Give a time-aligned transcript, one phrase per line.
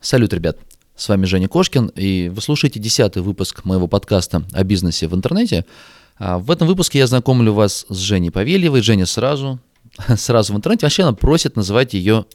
[0.00, 0.58] Салют, ребят!
[0.94, 5.64] С вами Женя Кошкин, и вы слушаете десятый выпуск моего подкаста о бизнесе в интернете.
[6.18, 8.80] А в этом выпуске я знакомлю вас с Женей Павельевой.
[8.80, 9.58] Женя сразу,
[10.16, 10.86] сразу в интернете.
[10.86, 12.26] Вообще она просит называть ее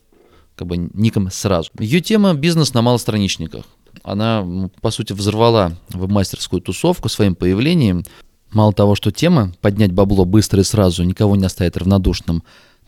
[0.57, 1.71] как бы ником сразу.
[1.79, 3.63] Ее тема «Бизнес на малостраничниках».
[4.03, 8.03] Она, по сути, взорвала веб-мастерскую тусовку своим появлением.
[8.51, 12.43] Мало того, что тема «поднять бабло быстро и сразу» никого не оставит равнодушным,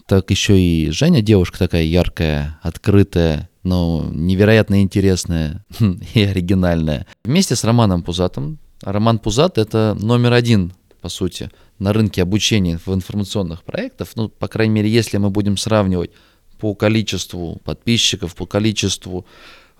[0.05, 5.65] так еще и Женя девушка такая яркая, открытая, но невероятно интересная
[6.13, 7.07] и оригинальная.
[7.25, 8.59] Вместе с Романом Пузатом.
[8.81, 14.09] Роман Пузат— это номер один, по сути, на рынке обучения в информационных проектах.
[14.15, 16.11] Ну, по крайней мере, если мы будем сравнивать
[16.59, 19.25] по количеству подписчиков, по количеству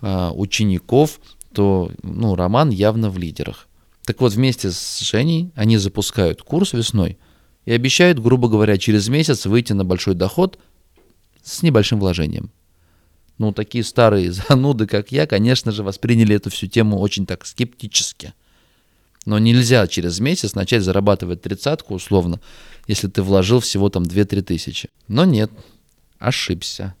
[0.02, 1.20] э, учеников,
[1.52, 3.68] то ну, Роман явно в лидерах.
[4.04, 7.18] Так вот, вместе с Женей они запускают курс весной
[7.64, 10.58] и обещают, грубо говоря, через месяц выйти на большой доход
[11.44, 12.50] с небольшим вложением
[13.38, 18.32] ну, такие старые зануды, как я, конечно же, восприняли эту всю тему очень так скептически.
[19.24, 22.40] Но нельзя через месяц начать зарабатывать тридцатку условно,
[22.86, 24.88] если ты вложил всего там 2-3 тысячи.
[25.08, 25.50] Но нет,
[26.18, 26.94] ошибся.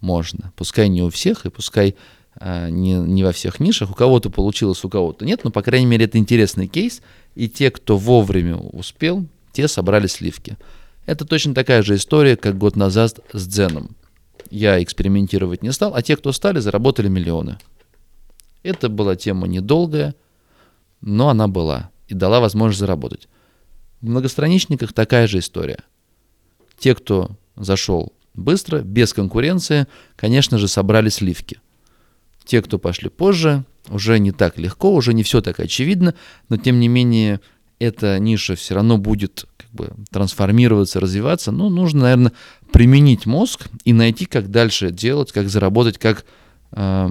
[0.00, 0.52] Можно.
[0.56, 1.94] Пускай не у всех, и пускай
[2.36, 3.90] а, не, не во всех нишах.
[3.90, 7.02] У кого-то получилось, у кого-то нет, но, по крайней мере, это интересный кейс.
[7.34, 10.56] И те, кто вовремя успел, те собрали сливки.
[11.04, 13.94] Это точно такая же история, как год назад с Дзеном
[14.52, 17.58] я экспериментировать не стал, а те, кто стали, заработали миллионы.
[18.62, 20.14] Это была тема недолгая,
[21.00, 23.28] но она была и дала возможность заработать.
[24.02, 25.78] В многостраничниках такая же история.
[26.78, 29.86] Те, кто зашел быстро, без конкуренции,
[30.16, 31.58] конечно же, собрали сливки.
[32.44, 36.14] Те, кто пошли позже, уже не так легко, уже не все так очевидно,
[36.50, 37.40] но тем не менее
[37.82, 41.50] эта ниша все равно будет как бы трансформироваться, развиваться.
[41.50, 42.32] Ну, нужно, наверное,
[42.72, 46.24] применить мозг и найти, как дальше делать, как заработать, как
[46.72, 47.10] э,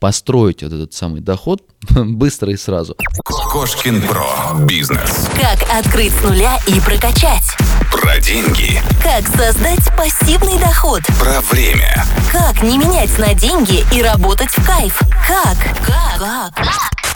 [0.00, 2.96] построить вот этот самый доход быстро и сразу.
[3.24, 4.64] Кошкин Про.
[4.66, 5.28] Бизнес.
[5.36, 7.44] Как открыть с нуля и прокачать.
[7.92, 8.80] Про деньги.
[9.02, 11.02] Как создать пассивный доход.
[11.18, 12.04] Про время.
[12.32, 14.98] Как не менять на деньги и работать в кайф.
[15.26, 15.56] Как?
[15.84, 16.54] Как?
[16.54, 17.07] Как?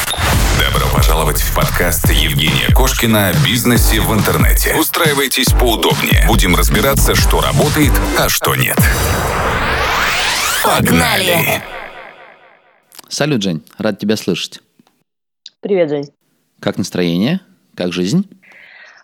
[0.61, 4.75] Добро пожаловать в подкаст Евгения Кошкина о бизнесе в интернете.
[4.79, 6.25] Устраивайтесь поудобнее.
[6.27, 8.77] Будем разбираться, что работает, а что нет.
[10.65, 11.63] Погнали!
[13.09, 13.63] Салют, Жень.
[13.79, 14.61] Рад тебя слышать.
[15.61, 16.11] Привет, Жень.
[16.61, 17.41] Как настроение?
[17.75, 18.29] Как жизнь?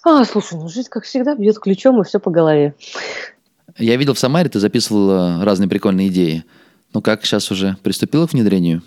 [0.05, 2.75] А, слушай, ну жизнь, как всегда, бьет ключом и все по голове.
[3.77, 6.45] Я видел в Самаре, ты записывал разные прикольные идеи.
[6.95, 8.83] Ну как, сейчас уже приступила к внедрению?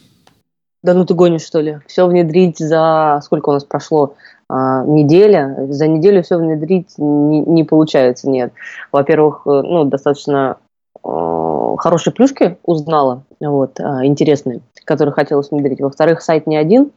[0.83, 1.79] Да ну ты гонишь, что ли?
[1.87, 3.19] Все внедрить за...
[3.23, 4.15] Сколько у нас прошло?
[4.49, 5.67] А, неделя.
[5.69, 8.51] За неделю все внедрить не, не получается, нет.
[8.91, 10.57] Во-первых, э, ну, достаточно
[11.03, 15.79] э, хорошие плюшки узнала, вот, э, интересные, которые хотелось внедрить.
[15.79, 16.91] Во-вторых, сайт не один,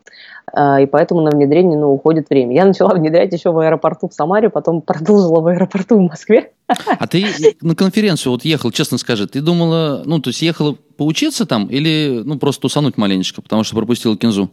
[0.55, 2.55] и поэтому на внедрение ну, уходит время.
[2.55, 6.53] Я начала внедрять еще в аэропорту в Самаре, потом продолжила в аэропорту в Москве.
[6.99, 7.27] А ты
[7.61, 12.23] на конференцию вот ехал, честно скажи, ты думала, ну, то есть ехала поучиться там или,
[12.25, 14.51] ну, просто тусануть маленечко, потому что пропустила кинзу?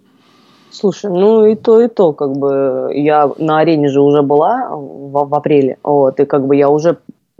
[0.72, 5.28] Слушай, ну и то, и то, как бы я на арене же уже была в,
[5.28, 6.98] в апреле, вот, и как бы я уже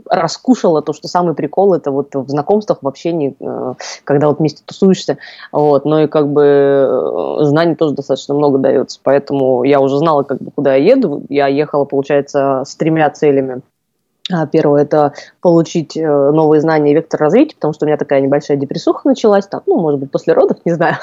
[0.08, 3.74] раскушала то, что самый прикол это вот в знакомствах, в общении, э,
[4.04, 5.18] когда вот вместе тусуешься,
[5.50, 10.22] вот, но и как бы э, знаний тоже достаточно много дается, поэтому я уже знала,
[10.22, 13.62] как бы, куда я еду, я ехала, получается, с тремя целями
[14.30, 18.20] а, Первое– это получить э, новые знания и вектор развития, потому что у меня такая
[18.20, 20.96] небольшая депрессуха началась, там, ну, может быть, после родов, не знаю.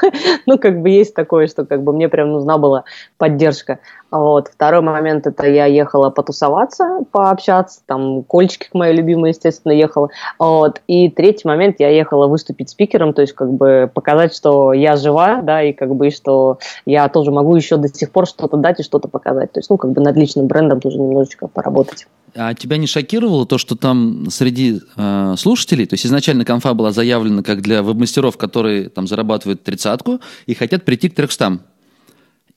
[0.45, 2.85] ну, как бы есть такое, что как бы мне прям нужна была
[3.17, 3.79] поддержка.
[4.11, 4.47] Вот.
[4.47, 10.09] Второй момент– это я ехала потусоваться, пообщаться, там, Кольчики, моя любимая, естественно, ехала.
[10.37, 10.81] Вот.
[10.87, 15.41] И третий момент– я ехала выступить спикером, то есть как бы показать, что я жива,
[15.41, 18.83] да, и как бы, что я тоже могу еще до сих пор что-то дать и
[18.83, 19.51] что-то показать.
[19.51, 22.07] То есть, ну, как бы над личным брендом тоже немножечко поработать.
[22.35, 26.91] А тебя не шокировало то, что там среди э, слушателей, то есть изначально конфа была
[26.91, 31.62] заявлена как для веб-мастеров, которые там зарабатывают тридцатку и хотят прийти к трехстам?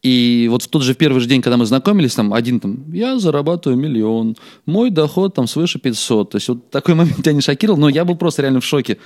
[0.03, 3.19] И вот в тот же первый же день, когда мы знакомились, там один там, я
[3.19, 6.31] зарабатываю миллион, мой доход там свыше 500.
[6.31, 8.99] То есть вот такой момент тебя не шокировал, но я был просто реально в шоке.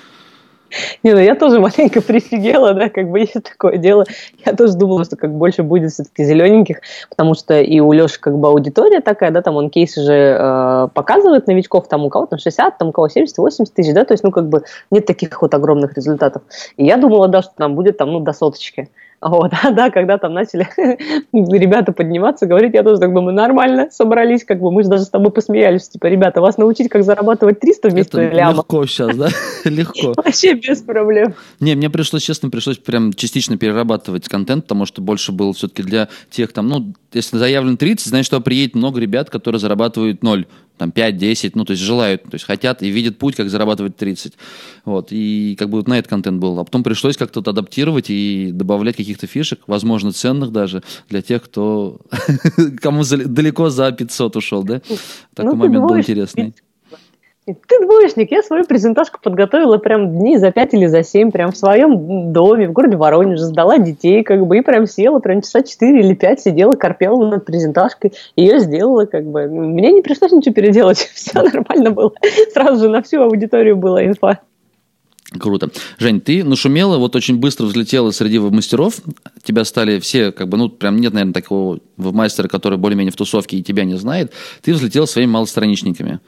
[1.03, 4.05] Не, ну я тоже маленько прифигела, да, как бы есть такое дело.
[4.45, 8.37] Я тоже думала, что как больше будет все-таки зелененьких, потому что и у Леши как
[8.39, 12.39] бы аудитория такая, да, там он кейсы же э, показывает новичков, там у кого там
[12.39, 15.41] 60, там у кого 70, 80 тысяч, да, то есть, ну, как бы нет таких
[15.41, 16.43] вот огромных результатов.
[16.77, 18.91] И я думала, да, что там будет там, ну, до соточки.
[19.21, 20.69] Вот, а да, когда там начали
[21.33, 25.09] ребята подниматься, говорить, я тоже так думаю, нормально, собрались, как бы мы же даже с
[25.09, 28.53] тобой посмеялись, типа, ребята, вас научить, как зарабатывать 300 вместо Это ляма.
[28.59, 29.29] легко сейчас, да?
[29.65, 30.13] Легко.
[30.17, 31.35] Вообще без проблем.
[31.61, 36.09] Не, мне пришлось, честно, пришлось прям частично перерабатывать контент, потому что больше был все-таки для
[36.31, 40.47] тех там, ну, если заявлено 30, значит, что приедет много ребят, которые зарабатывают 0,
[40.79, 44.35] там 5-10, ну, то есть желают, то есть хотят и видят путь, как зарабатывать 30.
[44.85, 46.59] Вот, и как бы вот на этот контент был.
[46.59, 51.43] А потом пришлось как-то вот адаптировать и добавлять каких-то фишек, возможно, ценных даже, для тех,
[51.43, 52.01] кто,
[52.81, 54.81] кому далеко за 500 ушел, да?
[55.35, 56.55] Такой Ну, ты момент был интересный.
[57.47, 61.57] Ты двоечник, я свою презентажку подготовила прям дней за пять или за семь, прям в
[61.57, 66.01] своем доме, в городе Воронеже, сдала детей, как бы, и прям села, прям часа четыре
[66.01, 69.47] или пять сидела, корпела над презентажкой, ее сделала, как бы.
[69.47, 72.13] Мне не пришлось ничего переделать, все нормально было.
[72.53, 74.41] Сразу же на всю аудиторию была инфа.
[75.39, 75.71] Круто.
[75.99, 78.97] Жень, ты нашумела, вот очень быстро взлетела среди мастеров.
[79.45, 83.57] Тебя стали все, как бы, ну, прям нет, наверное, такого мастера, который более-менее в тусовке
[83.57, 84.33] и тебя не знает.
[84.63, 86.19] Ты взлетела своими малостраничниками.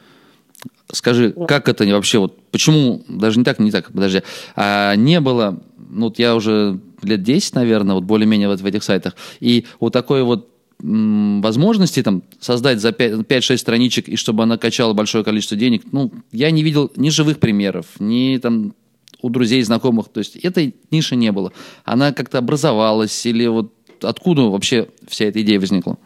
[0.93, 4.23] Скажи, как это вообще, вот почему, даже не так, не так, подожди,
[4.56, 8.82] а не было, ну, вот я уже лет 10, наверное, вот более-менее вот в этих
[8.82, 10.49] сайтах, и вот такой вот
[10.81, 16.50] возможности там создать за 5-6 страничек, и чтобы она качала большое количество денег, ну, я
[16.50, 18.75] не видел ни живых примеров, ни там
[19.20, 21.52] у друзей, знакомых, то есть этой ниши не было.
[21.85, 25.99] Она как-то образовалась или вот откуда вообще вся эта идея возникла?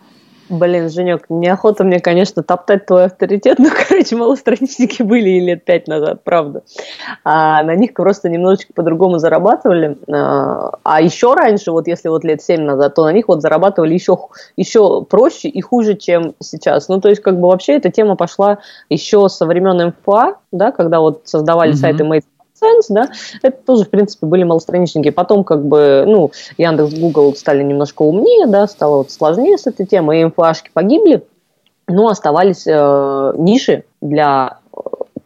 [0.52, 5.88] Блин, Женек, неохота мне, конечно, топтать твой авторитет, но, короче, малостраничники были и лет пять
[5.88, 6.62] назад, правда.
[7.24, 9.96] А на них просто немножечко по-другому зарабатывали.
[10.12, 13.94] А, а еще раньше, вот если вот лет семь назад, то на них вот зарабатывали
[13.94, 14.18] еще,
[14.58, 16.88] еще проще и хуже, чем сейчас.
[16.88, 18.58] Ну, то есть, как бы вообще эта тема пошла
[18.90, 21.78] еще со времен МФА, да, когда вот создавали Мгм.
[21.78, 22.24] сайты Made
[22.62, 23.10] Sense, да,
[23.42, 25.10] это тоже, в принципе, были малостраничники.
[25.10, 29.86] Потом, как бы, ну, Яндекс, Google стали немножко умнее, да, стало вот сложнее с этой
[29.86, 31.24] темой, и МФАшки погибли,
[31.88, 34.58] но оставались э, ниши для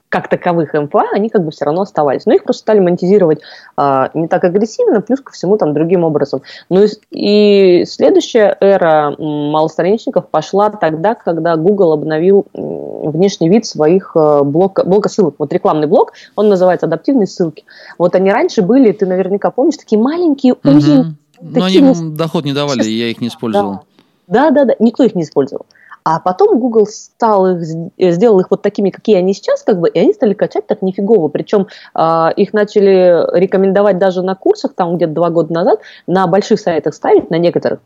[0.09, 2.27] как таковых МФА, они как бы все равно оставались.
[2.27, 3.41] Но их просто стали монетизировать
[3.77, 6.43] э, не так агрессивно, плюс ко всему там другим образом.
[6.69, 14.43] Ну и, и следующая эра малостраничников пошла тогда, когда Google обновил внешний вид своих э,
[14.43, 15.37] блока, блока ссылок.
[15.39, 17.65] Вот рекламный блок, он называется адаптивные ссылки.
[17.99, 21.17] Вот они раньше были, ты наверняка помнишь, такие маленькие, узенькие, Мгм.
[21.41, 23.81] Ну, они доход не давали, и я их не использовал.
[24.27, 25.67] да, да, да, никто их не использовал.
[26.09, 27.67] А потом Google стал их,
[27.99, 30.81] э, сделал их вот такими, какие они сейчас, как бы, и они стали качать так
[30.81, 31.27] нифигово.
[31.27, 36.61] Причем а, их начали рекомендовать даже на курсах, там где-то два года назад, на больших
[36.61, 37.81] сайтах ставить, на некоторых.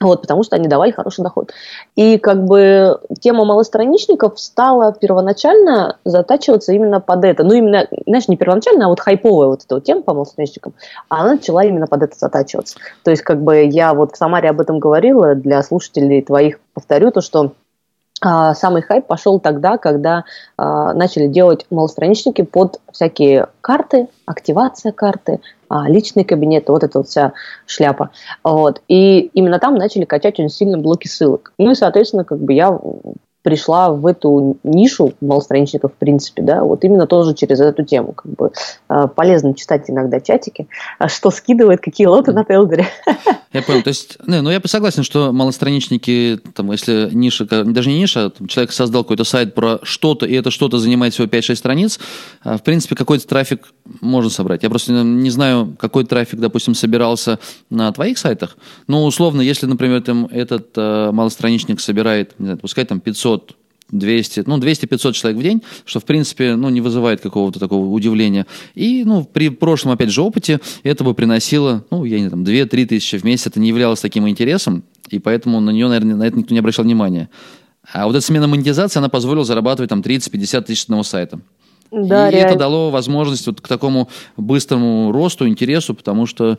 [0.00, 1.52] Вот, потому что они давали хороший доход.
[1.94, 7.44] И как бы тема малостраничников стала первоначально затачиваться именно под это.
[7.44, 10.72] Ну, именно, знаешь, не первоначально, а вот хайповая вот эта вот тема по малостраничникам,
[11.10, 12.78] а она начала именно под это затачиваться.
[13.04, 17.10] То есть, как бы я вот в Самаре об этом говорила, для слушателей твоих повторю
[17.10, 17.52] то, что
[18.22, 20.24] а, самый хайп пошел тогда, когда
[20.56, 25.40] а, начали делать малостраничники под всякие карты, активация карты,
[25.86, 27.32] личный кабинет, вот эта вот вся
[27.66, 28.10] шляпа.
[28.42, 28.82] Вот.
[28.88, 31.52] И именно там начали качать очень сильно блоки ссылок.
[31.58, 32.78] Ну и, соответственно, как бы я
[33.42, 38.12] пришла в эту нишу малостраничников, в принципе, да, вот именно тоже через эту тему.
[38.12, 38.52] Как бы
[38.88, 42.86] а, полезно читать иногда чатики, а что скидывает, какие лоты на Телдере.
[43.52, 43.82] Я понял.
[43.82, 48.30] То есть, не, ну я согласен, что малостраничники, там, если ниша, даже не ниша, а
[48.30, 51.98] там человек создал какой-то сайт про что-то, и это что-то занимает всего 5-6 страниц,
[52.44, 54.62] в принципе, какой-то трафик можно собрать.
[54.62, 57.40] Я просто не знаю, какой трафик, допустим, собирался
[57.70, 58.56] на твоих сайтах.
[58.86, 63.29] Но, условно, если, например, там, этот э, малостраничник собирает, не знаю, пускай там 500
[63.92, 68.46] 200, ну, 200-500 человек в день, что, в принципе, ну, не вызывает какого-то такого удивления.
[68.74, 72.86] И, ну, при прошлом, опять же, опыте это бы приносило, ну, я не знаю, 2-3
[72.86, 73.48] тысячи в месяц.
[73.48, 76.84] Это не являлось таким интересом, и поэтому на нее, наверное, на это никто не обращал
[76.84, 77.28] внимания.
[77.92, 81.40] А вот эта смена монетизации, она позволила зарабатывать там 30-50 тысяч одного сайта.
[81.90, 82.58] Да, и это реально.
[82.58, 86.58] дало возможность вот к такому быстрому росту, интересу, потому что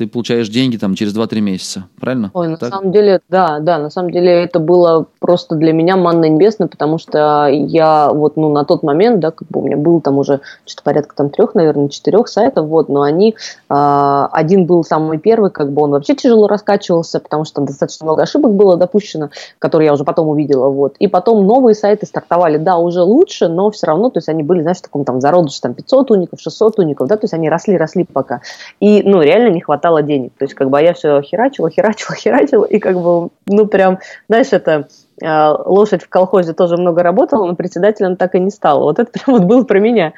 [0.00, 1.84] ты получаешь деньги там через 2-3 месяца.
[2.00, 2.30] Правильно?
[2.32, 2.70] Ой, на Так?
[2.70, 6.96] самом деле, да, да, на самом деле это было просто для меня манна небесная, потому
[6.96, 10.40] что я вот, ну, на тот момент, да, как бы у меня было там уже
[10.64, 13.36] что-то порядка там трех, наверное, четырех сайтов, вот, но они,
[13.68, 18.06] а, один был самый первый, как бы он вообще тяжело раскачивался, потому что там достаточно
[18.06, 19.28] много ошибок было допущено,
[19.58, 23.70] которые я уже потом увидела, вот, и потом новые сайты стартовали, да, уже лучше, но
[23.70, 26.78] все равно, то есть они были, знаешь, в таком там зародыше, там 500 уников, 600
[26.78, 28.40] уников, да, то есть они росли, росли пока,
[28.80, 32.16] и, ну, реально не хватало денег, то есть как бы а я все херачила, херачила,
[32.16, 34.88] херачила, и как бы, ну, прям, знаешь, это
[35.22, 38.82] э, лошадь в колхозе тоже много работала, но председателем так и не стала.
[38.82, 40.12] Вот это прям вот было про меня.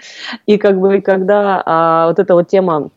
[0.47, 2.91] И как бы, когда а, вот эта вот тема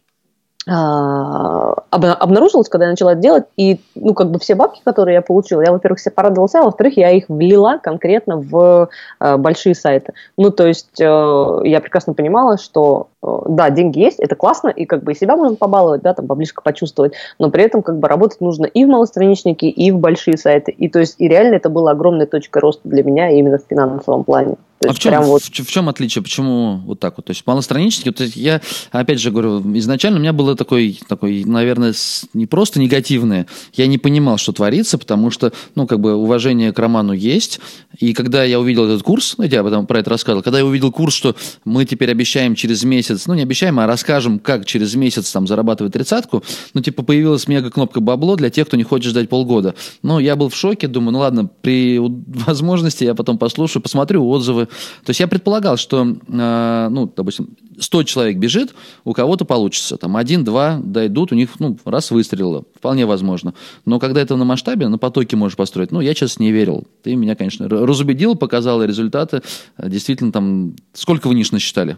[0.68, 5.22] а, обнаружилось, когда я начала это делать, и, ну, как бы все бабки, которые я
[5.22, 10.14] получила, я, во-первых, себе порадовался, а во-вторых, я их влила конкретно в э, большие сайты.
[10.38, 13.10] Ну, то есть э, я прекрасно понимала, что,
[13.48, 16.54] да, деньги есть, это классно, и как бы и себя можно побаловать, да, там, поближе
[16.64, 20.72] почувствовать, но при этом как бы работать нужно и в малостраничнике, и в большие сайты.
[20.72, 24.24] И то есть, и реально это была огромная точка роста для меня именно в финансовом
[24.24, 24.56] плане.
[24.80, 25.42] То а в чем, вот...
[25.42, 26.22] в, в чем отличие?
[26.22, 27.26] Почему вот так вот?
[27.26, 31.44] То есть малостраничники, то есть я, опять же говорю, изначально у меня было такой, такой,
[31.46, 31.94] наверное,
[32.34, 36.80] не просто негативное, я не понимал, что творится, потому что, ну, как бы уважение к
[36.80, 37.62] роману есть,
[37.98, 40.92] и когда я увидел этот курс, я об этом, про это рассказывал, когда я увидел
[40.92, 45.32] курс, что мы теперь обещаем через месяц, ну, не обещаем, а расскажем, как через месяц
[45.32, 46.44] там зарабатывать тридцатку,
[46.74, 49.76] ну, типа, появилась мега кнопка бабло для тех, кто не хочет ждать полгода.
[50.02, 54.66] Ну, я был в шоке, думаю, ну, ладно, при возможности я потом послушаю, посмотрю отзывы,
[54.66, 59.98] то есть я предполагал, что, э, ну, допустим, 100 человек бежит, у кого-то получится.
[59.98, 62.64] Там один-два дойдут, у них, ну, раз выстрелило.
[62.76, 63.54] Вполне возможно.
[63.86, 66.86] Но когда это на масштабе, на потоке можешь построить, ну, я сейчас не верил.
[67.04, 69.42] Ты меня, конечно, разубедил, показал результаты.
[69.78, 71.98] Действительно, там, сколько вы ниш насчитали?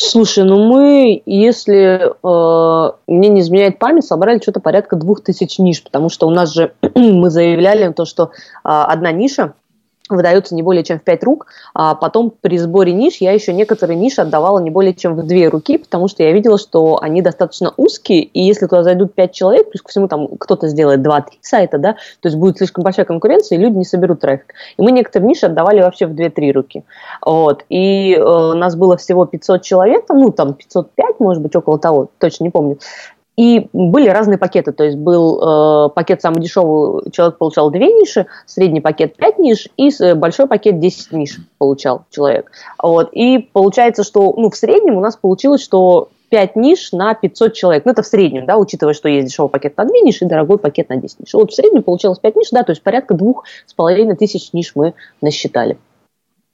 [0.00, 5.82] Слушай, ну мы, если э, мне не изменяет память, собрали что-то порядка двух тысяч ниш,
[5.82, 8.28] потому что у нас же мы заявляли то, что э,
[8.62, 9.54] одна ниша
[10.08, 13.96] выдается не более чем в пять рук, а потом при сборе ниш я еще некоторые
[13.96, 17.72] ниши отдавала не более чем в две руки, потому что я видела, что они достаточно
[17.76, 21.78] узкие, и если туда зайдут пять человек, плюс ко всему там кто-то сделает два-три сайта,
[21.78, 24.54] да, то есть будет слишком большая конкуренция, и люди не соберут трафик.
[24.76, 26.84] И мы некоторые ниши отдавали вообще в две-три руки.
[27.24, 27.64] Вот.
[27.68, 32.44] И э, нас было всего 500 человек, ну там 505, может быть, около того, точно
[32.44, 32.78] не помню.
[33.38, 38.26] И были разные пакеты, то есть был э, пакет самый дешевый, человек получал две ниши,
[38.46, 42.50] средний пакет 5 ниш и э, большой пакет 10 ниш получал человек.
[42.82, 43.10] Вот.
[43.12, 47.84] И получается, что ну, в среднем у нас получилось, что 5 ниш на 500 человек.
[47.84, 50.58] Ну, это в среднем, да, учитывая, что есть дешевый пакет на 2 ниши и дорогой
[50.58, 51.32] пакет на 10 ниш.
[51.34, 54.72] Вот в среднем получилось 5 ниш, да, то есть порядка двух с половиной тысяч ниш
[54.74, 55.78] мы насчитали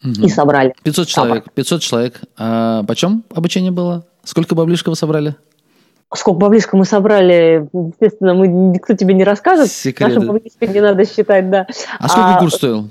[0.03, 0.27] угу.
[0.27, 0.75] и собрали.
[0.83, 2.21] 500 человек, 500 человек.
[2.37, 4.05] А почем обучение было?
[4.23, 5.35] Сколько баблишка вы собрали?
[6.13, 9.71] Сколько баблишка мы собрали, естественно, мы, никто тебе не расскажет.
[9.71, 10.15] Секреты.
[10.15, 11.67] Нашу баблишко не надо считать, да.
[11.99, 12.91] А сколько а, курс стоил?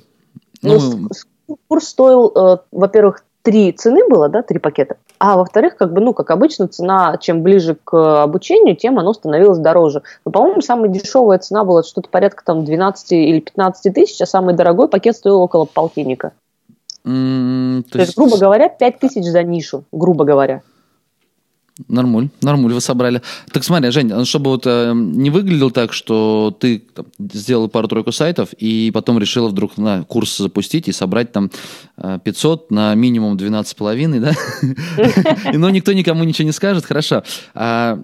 [0.62, 1.10] Ну,
[1.48, 4.96] ну, курс стоил, э, во-первых, три цены было, да, три пакета.
[5.20, 9.60] А во-вторых, как бы, ну, как обычно, цена, чем ближе к обучению, тем оно становилось
[9.60, 10.02] дороже.
[10.26, 14.56] Но, по-моему, самая дешевая цена была что-то порядка там 12 или 15 тысяч, а самый
[14.56, 16.32] дорогой пакет стоил около полтинника.
[17.06, 20.62] Mm, то, то есть, есть, грубо говоря, 5 тысяч за нишу, грубо говоря.
[21.88, 23.24] Нормуль, нормуль вы собрали.
[23.52, 28.12] Так смотри, Жень, а чтобы вот э, не выглядел так, что ты там, сделал пару-тройку
[28.12, 31.50] сайтов и потом решила вдруг на курс запустить и собрать там
[32.24, 34.34] 500 э, на минимум 12,5, да?
[35.58, 37.24] Но никто никому ничего не скажет, хорошо.
[37.56, 38.00] А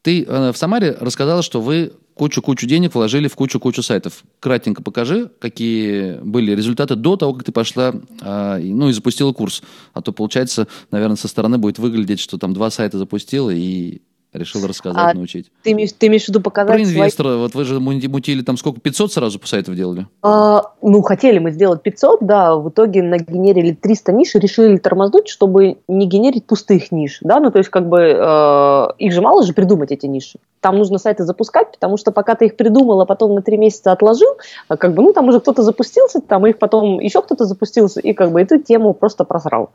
[0.00, 4.24] ты э, в Самаре рассказала, что вы кучу-кучу денег вложили в кучу-кучу сайтов.
[4.40, 9.62] Кратенько покажи, какие были результаты до того, как ты пошла, э, ну и запустила курс.
[9.94, 14.02] А то, получается, наверное, со стороны будет выглядеть, что там два сайта запустила и
[14.34, 15.50] Решил рассказать, а научить.
[15.62, 17.28] Ты, ты имеешь в виду показать Про инвестора.
[17.28, 17.38] Свои...
[17.38, 18.78] Вот вы же мутили там сколько?
[18.78, 20.06] 500 сразу по сайтов делали?
[20.22, 22.54] А, ну, хотели мы сделать 500, да.
[22.56, 27.20] В итоге нагенерили 300 ниш и решили тормознуть, чтобы не генерить пустых ниш.
[27.22, 30.38] Да, ну, то есть, как бы, э, их же мало же придумать, эти ниши.
[30.60, 33.92] Там нужно сайты запускать, потому что пока ты их придумал, а потом на 3 месяца
[33.92, 34.36] отложил,
[34.68, 38.12] а как бы, ну, там уже кто-то запустился, там их потом еще кто-то запустился, и
[38.12, 39.70] как бы эту тему просто просрал.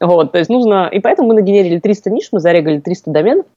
[0.00, 3.50] Вот, то есть нужно, и поэтому мы нагенерили 300 ниш, мы зарегали 300 доменов, а,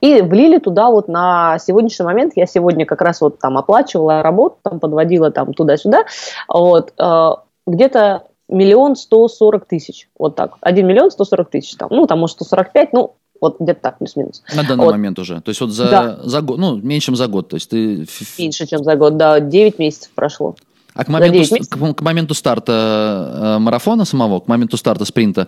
[0.00, 4.56] и влили туда вот на сегодняшний момент, я сегодня как раз вот там оплачивала работу,
[4.62, 6.04] там подводила там туда-сюда,
[6.48, 11.88] вот, а, где-то миллион сто сорок тысяч, вот так, один миллион сто сорок тысяч, там,
[11.90, 14.42] ну, там, может, сто сорок пять, ну, вот где-то так, плюс-минус.
[14.54, 14.92] На данный вот.
[14.92, 15.40] момент уже.
[15.40, 16.18] То есть вот за, да.
[16.22, 17.48] за год, ну, меньше, чем за год.
[17.48, 18.04] То есть ты...
[18.38, 20.56] Меньше, чем за год, да, 9 месяцев прошло.
[20.94, 25.46] А к моменту, к, к моменту старта э, марафона самого, к моменту старта спринта,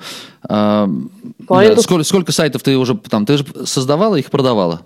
[0.49, 0.87] э,
[1.49, 1.83] моменту...
[1.83, 4.83] сколько, сколько сайтов ты уже там, ты же создавала их продавала?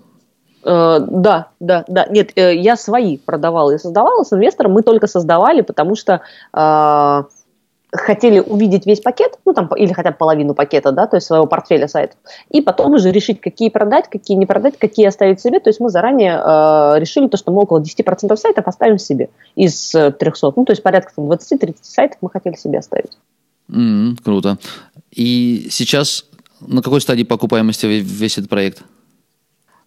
[0.64, 2.06] Э, да, да, да.
[2.06, 4.24] Нет, э, я свои продавала и создавала.
[4.24, 7.22] С инвестором мы только создавали, потому что э,
[7.96, 11.46] хотели увидеть весь пакет, ну там, или хотя бы половину пакета, да, то есть своего
[11.46, 12.16] портфеля сайтов,
[12.50, 15.60] и потом уже решить, какие продать, какие не продать, какие оставить себе.
[15.60, 19.90] То есть мы заранее э, решили то, что мы около 10% сайтов оставим себе из
[19.90, 20.52] 300.
[20.56, 23.12] Ну, то есть порядка 20-30 сайтов мы хотели себе оставить.
[23.70, 24.58] Mm, круто.
[25.10, 26.26] И сейчас
[26.60, 28.82] на какой стадии покупаемости весь этот проект?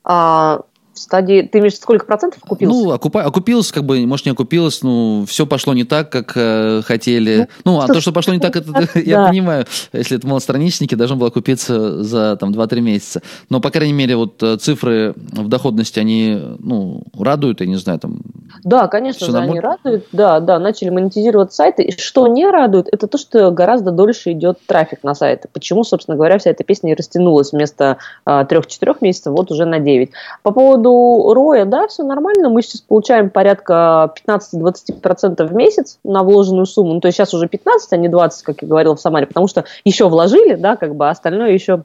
[0.03, 0.61] А,
[0.97, 2.75] В стадии, ты имеешь сколько процентов окупился?
[2.75, 6.81] Ну, окупа, окупилось, как бы, может, не окупилось, ну, все пошло не так, как э,
[6.83, 7.47] хотели.
[7.63, 11.15] Ну, ну а то, что пошло не так, это я понимаю, если это малостраничники, должно
[11.15, 13.21] было окупиться за там 2-3 месяца.
[13.49, 17.99] Но, по крайней мере, вот э, цифры в доходности, они, ну, радуют, я не знаю,
[17.99, 18.19] там...
[18.63, 21.83] Да, конечно же, они радуют, да, да, начали монетизировать сайты.
[21.83, 25.47] И что не радует, это то, что гораздо дольше идет трафик на сайты.
[25.53, 29.79] Почему, собственно говоря, вся эта песня и растянулась вместо э, 3-4 месяцев, вот уже на
[29.79, 30.11] 9.
[30.41, 32.49] По поводу поводу роя, да, все нормально.
[32.49, 36.93] Мы сейчас получаем порядка 15-20% в месяц на вложенную сумму.
[36.93, 39.47] Ну, то есть сейчас уже 15, а не 20, как я говорила в Самаре, потому
[39.47, 41.83] что еще вложили, да, как бы, а остальное еще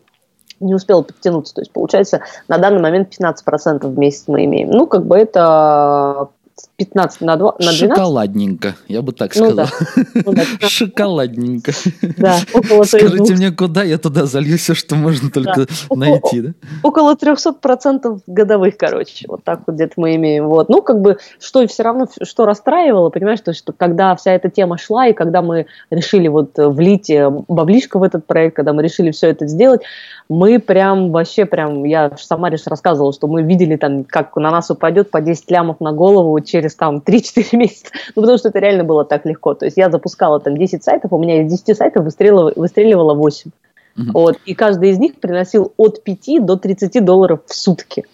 [0.60, 1.54] не успел подтянуться.
[1.54, 4.70] То есть, получается, на данный момент 15% в месяц мы имеем.
[4.70, 6.28] Ну, как бы это
[6.76, 7.78] 15 на, 2, на 12.
[7.78, 9.66] Шоколадненько, я бы так сказал.
[9.84, 10.12] Ну, да.
[10.26, 11.72] Ну, да, Шоколадненько.
[12.18, 15.96] Да, около Скажите мне, куда я туда залью все, что можно только да.
[15.96, 16.50] найти, да?
[16.82, 20.48] Около 300% годовых, короче, вот так вот где-то мы имеем.
[20.48, 20.68] Вот.
[20.68, 24.78] Ну, как бы, что все равно, что расстраивало, понимаешь, то, что когда вся эта тема
[24.78, 29.10] шла, и когда мы решили вот влить э, баблишко в этот проект, когда мы решили
[29.10, 29.82] все это сделать,
[30.28, 34.70] мы прям вообще прям, я сама лишь рассказывала, что мы видели там, как на нас
[34.70, 37.86] упадет по 10 лямов на голову через там 3-4 месяца.
[38.14, 39.54] Ну, потому что это реально было так легко.
[39.54, 43.50] То есть я запускала там 10 сайтов, у меня из 10 сайтов выстреливало, выстреливало 8.
[43.96, 44.10] Угу.
[44.12, 48.04] Вот, и каждый из них приносил от 5 до 30 долларов в сутки.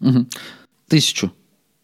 [0.00, 0.26] Угу.
[0.88, 1.32] Тысячу?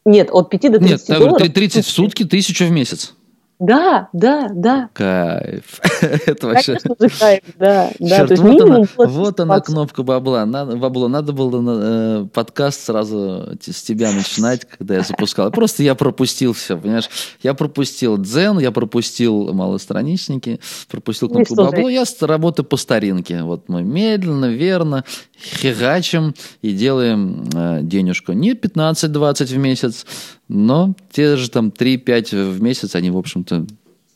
[0.04, 1.52] Нет, от 5 до 30 Нет, долларов.
[1.52, 3.14] 30 в сутки, тысячу в месяц.
[3.62, 4.90] Да, да, да.
[4.92, 5.80] Кайф.
[6.26, 6.76] Это вообще...
[6.78, 7.90] Конечно кайф, да.
[8.00, 8.26] да.
[8.26, 10.44] Черт, вот, она, вот она кнопка бабла.
[10.44, 11.06] Надо, бабло.
[11.06, 15.52] Надо было э, подкаст сразу с тебя начинать, когда я запускал.
[15.52, 17.08] Просто я пропустил все, понимаешь?
[17.44, 20.58] Я пропустил дзен, я пропустил малостраничники,
[20.90, 21.88] пропустил кнопку бабло.
[21.88, 23.44] Я работаю по старинке.
[23.44, 25.04] Вот мы медленно, верно
[25.42, 28.32] херачим и делаем э, денежку.
[28.32, 30.06] Не 15-20 в месяц,
[30.48, 33.66] но те же там 3-5 в месяц, они, в общем-то,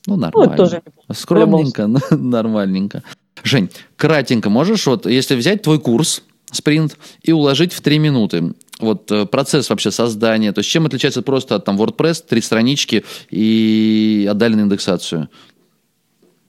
[0.06, 0.52] ну, нормально.
[0.52, 3.02] Ну, тоже Скромненько, но нормальненько.
[3.42, 9.10] Жень, кратенько можешь, вот если взять твой курс, спринт, и уложить в 3 минуты, вот
[9.10, 14.28] э, процесс вообще создания, то есть чем отличается просто от там WordPress, три странички и
[14.30, 15.28] отдали на индексацию?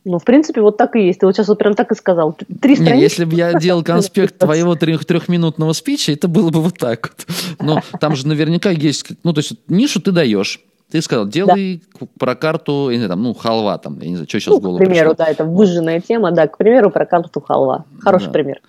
[0.08, 1.20] Ну, в принципе, вот так и есть.
[1.20, 2.38] Ты вот сейчас вот прям так и сказал.
[2.62, 2.96] Три страницы.
[2.96, 7.12] Не, если бы я делал конспект твоего трех, трехминутного спича, это было бы вот так
[7.12, 7.36] вот.
[7.60, 9.08] Но там же наверняка есть...
[9.24, 10.62] Ну, то есть нишу ты даешь.
[10.90, 12.08] Ты сказал, делай да.
[12.18, 14.60] про карту, я не знаю, там, ну, халва там, я не знаю, что сейчас ну,
[14.60, 15.26] в голову К примеру, пришло.
[15.26, 17.84] да, это выжженная тема, да, к примеру, про карту халва.
[18.00, 18.32] Хороший да.
[18.32, 18.62] пример.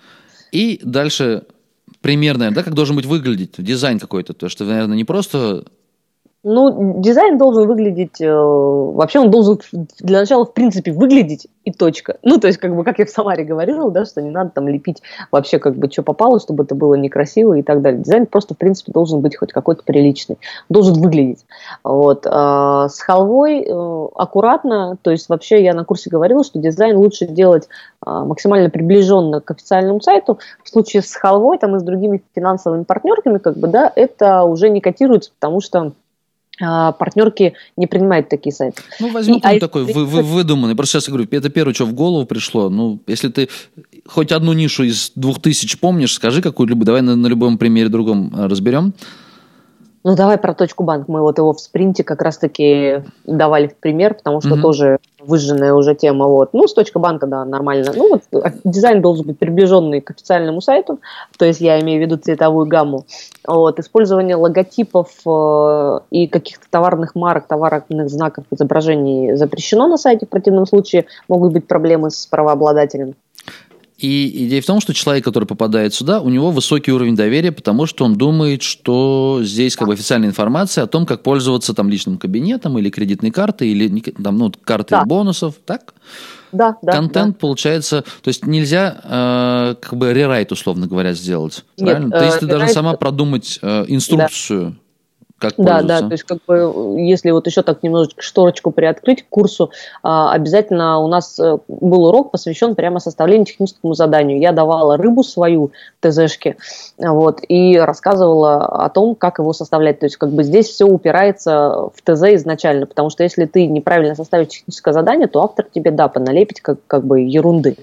[0.50, 1.44] И дальше
[2.00, 5.66] примерно, да, как должен быть выглядеть дизайн какой-то, то что, наверное, не просто
[6.44, 9.58] ну, дизайн должен выглядеть, э, вообще он должен
[9.98, 12.18] для начала, в принципе, выглядеть и точка.
[12.22, 14.68] Ну, то есть, как бы, как я в Самаре говорила, да, что не надо там
[14.68, 18.02] лепить вообще, как бы, что попало, чтобы это было некрасиво и так далее.
[18.02, 21.44] Дизайн просто, в принципе, должен быть хоть какой-то приличный, должен выглядеть.
[21.82, 22.24] Вот.
[22.30, 27.26] А с халвой э, аккуратно, то есть, вообще, я на курсе говорила, что дизайн лучше
[27.26, 27.68] делать
[28.00, 30.38] а, максимально приближенно к официальному сайту.
[30.62, 34.70] В случае с халвой, там, и с другими финансовыми партнерками, как бы, да, это уже
[34.70, 35.92] не котируется, потому что
[36.58, 38.82] партнерки не принимают такие сайты.
[39.00, 40.74] Ну, возьмем а такой вы, вы, выдуманный.
[40.74, 42.68] Просто сейчас я говорю, это первое, что в голову пришло.
[42.68, 43.48] Ну, если ты
[44.06, 48.32] хоть одну нишу из двух тысяч помнишь, скажи какую-либо, давай на, на любом примере другом
[48.34, 48.94] а, разберем.
[50.08, 51.06] Ну, давай про точку банк.
[51.06, 54.62] Мы вот его в спринте как раз-таки давали в пример, потому что mm-hmm.
[54.62, 56.26] тоже выжженная уже тема.
[56.28, 56.54] Вот.
[56.54, 57.92] Ну, с точка банка, да, нормально.
[57.94, 60.98] Ну, вот а, дизайн должен быть приближенный к официальному сайту,
[61.36, 63.04] то есть я имею в виду цветовую гамму.
[63.46, 63.80] Вот.
[63.80, 70.64] Использование логотипов э, и каких-то товарных марок, товарных знаков, изображений запрещено на сайте, в противном
[70.64, 73.14] случае могут быть проблемы с правообладателем.
[73.98, 77.86] И идея в том, что человек, который попадает сюда, у него высокий уровень доверия, потому
[77.86, 82.16] что он думает, что здесь как бы официальная информация о том, как пользоваться там личным
[82.16, 85.04] кабинетом или кредитной картой, или там, ну, картой да.
[85.04, 85.94] бонусов, так?
[86.52, 86.92] Да, да.
[86.92, 87.40] Контент да.
[87.40, 91.64] получается, то есть нельзя э, как бы рерайт, условно говоря, сделать.
[91.76, 92.14] Нет, правильно?
[92.14, 94.70] Э, то есть ты должна сама продумать э, инструкцию.
[94.70, 94.76] Да
[95.38, 99.28] как да, да, то есть как бы если вот еще так немножечко шторочку приоткрыть к
[99.28, 99.70] курсу,
[100.02, 104.40] а, обязательно у нас э, был урок посвящен прямо составлению техническому заданию.
[104.40, 105.70] Я давала рыбу свою
[106.00, 106.56] ТЗшке,
[106.98, 110.00] вот, и рассказывала о том, как его составлять.
[110.00, 114.16] То есть как бы здесь все упирается в ТЗ изначально, потому что если ты неправильно
[114.16, 117.76] составишь техническое задание, то автор тебе, да, поналепить как, как бы ерунды.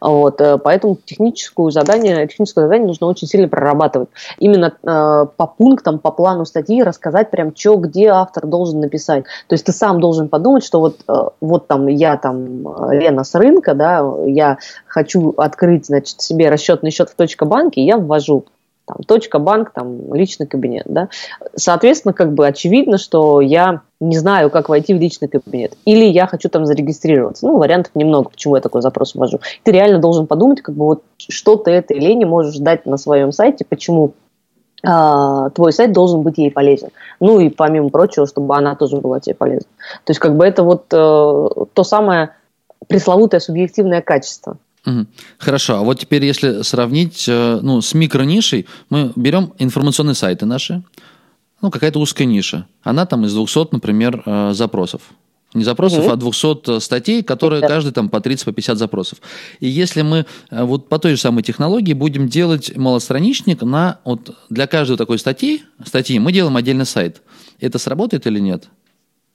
[0.00, 4.08] Вот, э, поэтому техническое задание, техническое задание нужно очень сильно прорабатывать.
[4.38, 9.24] Именно э, по пунктам, по плану статьи рассказать прям, что, где автор должен написать.
[9.48, 13.22] То есть ты сам должен подумать, что вот, э, вот там я там э, Лена
[13.22, 18.46] с рынка, да, я хочу открыть, значит, себе расчетный счет в точка банке, я ввожу
[18.86, 21.08] там, точка, банк, там, личный кабинет, да.
[21.56, 25.76] Соответственно, как бы очевидно, что я не знаю, как войти в личный кабинет.
[25.84, 27.46] Или я хочу там зарегистрироваться.
[27.46, 29.40] Ну, вариантов немного, почему я такой запрос ввожу.
[29.64, 33.32] Ты реально должен подумать, как бы вот, что ты этой Лене можешь дать на своем
[33.32, 34.12] сайте, почему
[34.82, 36.90] твой сайт должен быть ей полезен.
[37.18, 39.68] Ну и помимо прочего, чтобы она тоже была тебе полезна.
[40.04, 42.30] То есть как бы это вот э, то самое
[42.86, 44.58] пресловутое субъективное качество.
[45.38, 50.82] Хорошо, а вот теперь если сравнить э, ну, с микронишей, мы берем информационные сайты наши,
[51.60, 52.66] ну, какая-то узкая ниша.
[52.82, 55.02] Она там из 200, например, э, запросов.
[55.56, 56.12] Не запросов, mm-hmm.
[56.12, 57.66] а 200 статей, которые yeah.
[57.68, 59.18] каждый там по 30, по 50 запросов.
[59.58, 64.36] И если мы э, вот по той же самой технологии будем делать малостраничник на вот
[64.50, 67.22] для каждой такой статьи, статьи мы делаем отдельный сайт.
[67.58, 68.64] Это сработает или нет?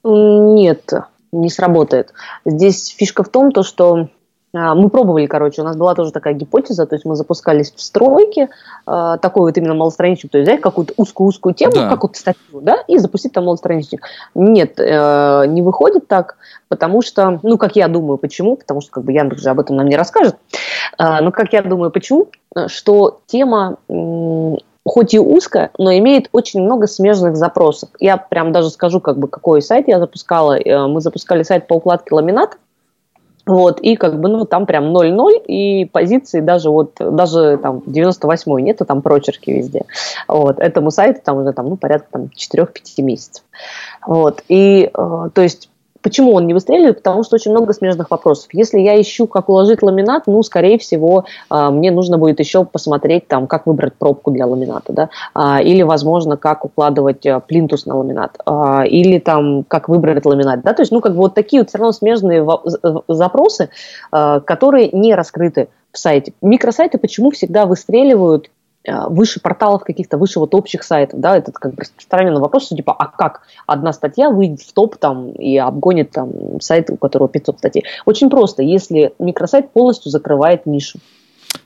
[0.04, 0.92] Нет,
[1.32, 2.12] не сработает.
[2.44, 4.08] Здесь фишка в том, то, что
[4.52, 8.50] мы пробовали, короче, у нас была тоже такая гипотеза, то есть мы запускались в стройке,
[8.86, 11.88] э, такой вот именно малостраничник, то есть взять какую-то узкую-узкую тему, да.
[11.88, 14.02] какую-то статью, да, и запустить там малостраничник.
[14.34, 16.36] Нет, э, не выходит так,
[16.68, 19.76] потому что, ну, как я думаю, почему, потому что как бы Яндекс же об этом
[19.76, 20.36] нам не расскажет,
[20.98, 22.28] э, но как я думаю, почему,
[22.66, 27.88] что тема э, хоть и узкая, но имеет очень много смежных запросов.
[28.00, 30.58] Я прям даже скажу, как бы, какой сайт я запускала.
[30.88, 32.56] Мы запускали сайт по укладке ламината,
[33.44, 38.62] вот, и как бы, ну, там прям 0-0, и позиции даже вот, даже там 98-й
[38.62, 39.84] нету, там прочерки везде.
[40.28, 43.44] Вот, этому сайту там уже там, ну, порядка там 4-5 месяцев.
[44.06, 45.70] Вот, и, э, то есть,
[46.02, 46.98] Почему он не выстреливает?
[46.98, 48.48] Потому что очень много смежных вопросов.
[48.52, 53.28] Если я ищу, как уложить ламинат, ну, скорее всего, а, мне нужно будет еще посмотреть,
[53.28, 57.96] там, как выбрать пробку для ламината, да, а, или, возможно, как укладывать а, плинтус на
[57.96, 58.38] ламинат,
[58.86, 61.78] или там, как выбрать ламинат, да, то есть, ну, как бы вот такие вот все
[61.78, 62.46] равно смежные
[63.08, 63.68] запросы,
[64.10, 66.32] которые не раскрыты в сайте.
[66.42, 68.50] Микросайты почему всегда выстреливают
[68.86, 72.92] выше порталов каких-то, выше вот общих сайтов, да, этот как бы распространенный вопрос, что типа,
[72.92, 77.58] а как одна статья выйдет в топ там и обгонит там сайт, у которого 500
[77.58, 77.84] статей?
[78.04, 80.98] Очень просто, если микросайт полностью закрывает нишу.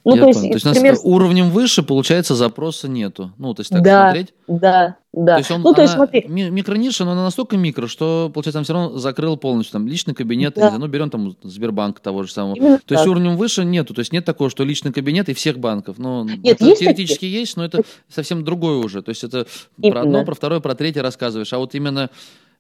[0.05, 0.97] Ну, Я то есть, то есть например...
[1.03, 3.33] уровнем выше, получается, запроса нету.
[3.39, 4.35] Ну, то есть так да, смотреть.
[4.47, 5.37] Да, да.
[5.37, 6.27] То есть он, ну, то есть, смотри.
[6.29, 10.55] Микрониша, но она настолько микро, что, получается, там все равно закрыл полностью там личный кабинет.
[10.57, 10.77] Да.
[10.77, 12.55] Ну, берем там Сбербанк того же самого.
[12.55, 12.99] Именно то так.
[12.99, 13.95] есть уровнем выше нету.
[13.95, 15.97] То есть нет такого, что личный кабинет и всех банков.
[15.99, 17.41] Ну, нет, это есть теоретически такие?
[17.41, 19.01] есть, но это совсем другое уже.
[19.01, 19.47] То есть это
[19.79, 19.93] именно.
[19.93, 21.51] про одно, про второе, про третье рассказываешь.
[21.55, 22.11] А вот именно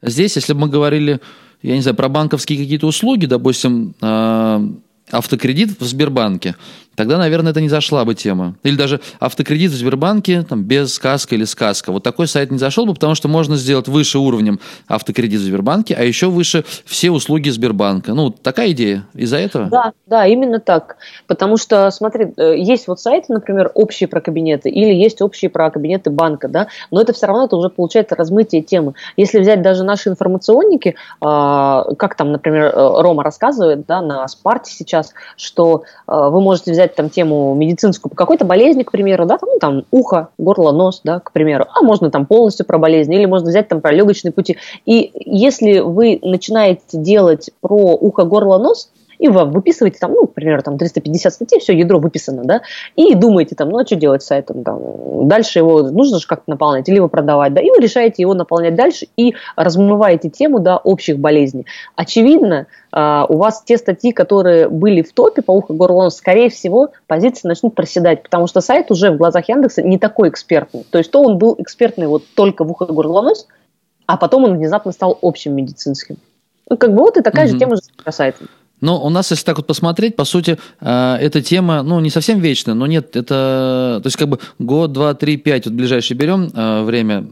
[0.00, 1.20] здесь, если бы мы говорили,
[1.60, 4.62] я не знаю, про банковские какие-то услуги, допустим, а,
[5.10, 6.56] автокредит в Сбербанке,
[6.96, 8.56] тогда, наверное, это не зашла бы тема.
[8.62, 11.92] Или даже автокредит в Сбербанке там, без сказка или сказка.
[11.92, 15.94] Вот такой сайт не зашел бы, потому что можно сделать выше уровнем автокредит в Сбербанке,
[15.94, 18.14] а еще выше все услуги Сбербанка.
[18.14, 19.66] Ну, такая идея из-за этого?
[19.66, 20.96] Да, да, именно так.
[21.26, 25.70] Потому что, смотри, э, есть вот сайты, например, общие про кабинеты, или есть общие про
[25.70, 28.94] кабинеты банка, да, но это все равно это уже получается размытие темы.
[29.16, 34.72] Если взять даже наши информационники, а, как там, например, э, Рома рассказывает, да, на Спарте
[34.72, 39.26] сейчас, что э, вы можете взять взять там тему медицинскую по какой-то болезни, к примеру,
[39.26, 42.78] да, там, ну, там ухо, горло, нос, да, к примеру, а можно там полностью про
[42.78, 44.56] болезнь, или можно взять там про легочные пути.
[44.84, 50.34] И если вы начинаете делать про ухо, горло, нос, и вы выписываете там, ну, к
[50.34, 52.62] примеру, там 350 статей, все, ядро выписано, да,
[52.94, 56.50] и думаете там, ну, а что делать с сайтом, там, дальше его нужно же как-то
[56.50, 60.76] наполнять, или его продавать, да, и вы решаете его наполнять дальше и размываете тему, да,
[60.76, 61.66] общих болезней.
[61.94, 66.92] Очевидно, Uh, у вас те статьи, которые были в топе по уху горло, скорее всего,
[67.06, 70.86] позиции начнут проседать, потому что сайт уже в глазах Яндекса не такой экспертный.
[70.90, 73.48] То есть то он был экспертный вот только в ухо горло нос,
[74.06, 76.16] а потом он внезапно стал общим медицинским.
[76.70, 77.50] Ну, как бы вот и такая mm-hmm.
[77.50, 78.48] же тема же с сайтом.
[78.80, 82.40] Но у нас, если так вот посмотреть, по сути, э, эта тема, ну, не совсем
[82.40, 86.50] вечная, но нет, это, то есть, как бы год, два, три, пять, вот ближайшее берем
[86.52, 87.26] э, время,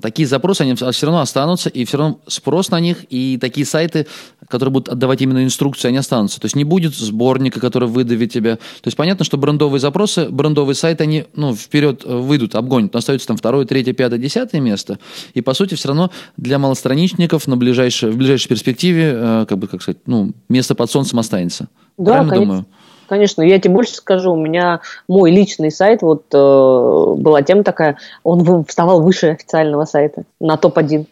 [0.00, 4.06] такие запросы, они все равно останутся, и все равно спрос на них, и такие сайты,
[4.48, 6.40] которые будут отдавать именно инструкции, они останутся.
[6.40, 8.56] То есть, не будет сборника, который выдавит тебя.
[8.56, 12.98] То есть, понятно, что брендовые запросы, брендовые сайты, они, ну, вперед э, выйдут, обгонят, но
[12.98, 14.98] остается там второе, третье, пятое, десятое место,
[15.34, 19.82] и, по сути, все равно для малостраничников на ближайшее, в ближайшей перспективе, как бы, как
[19.82, 21.68] сказать, ну, место под солнцем останется.
[21.96, 22.46] Да, Правильно конечно.
[22.46, 22.66] думаю?
[23.06, 27.98] Конечно, я тебе больше скажу, у меня мой личный сайт, вот э, была тема такая,
[28.22, 31.06] он вставал выше официального сайта, на топ-1.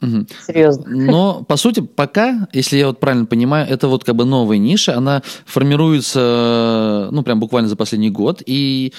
[0.00, 0.26] Угу.
[0.46, 0.84] Серьезно.
[0.86, 4.96] Но, по сути, пока, если я вот правильно понимаю, это вот как бы новая ниша,
[4.96, 8.92] она формируется, ну, прям буквально за последний год, и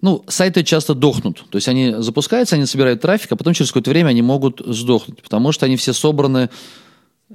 [0.00, 1.44] ну, сайты часто дохнут.
[1.50, 5.22] То есть они запускаются, они собирают трафик, а потом через какое-то время они могут сдохнуть,
[5.22, 6.48] потому что они все собраны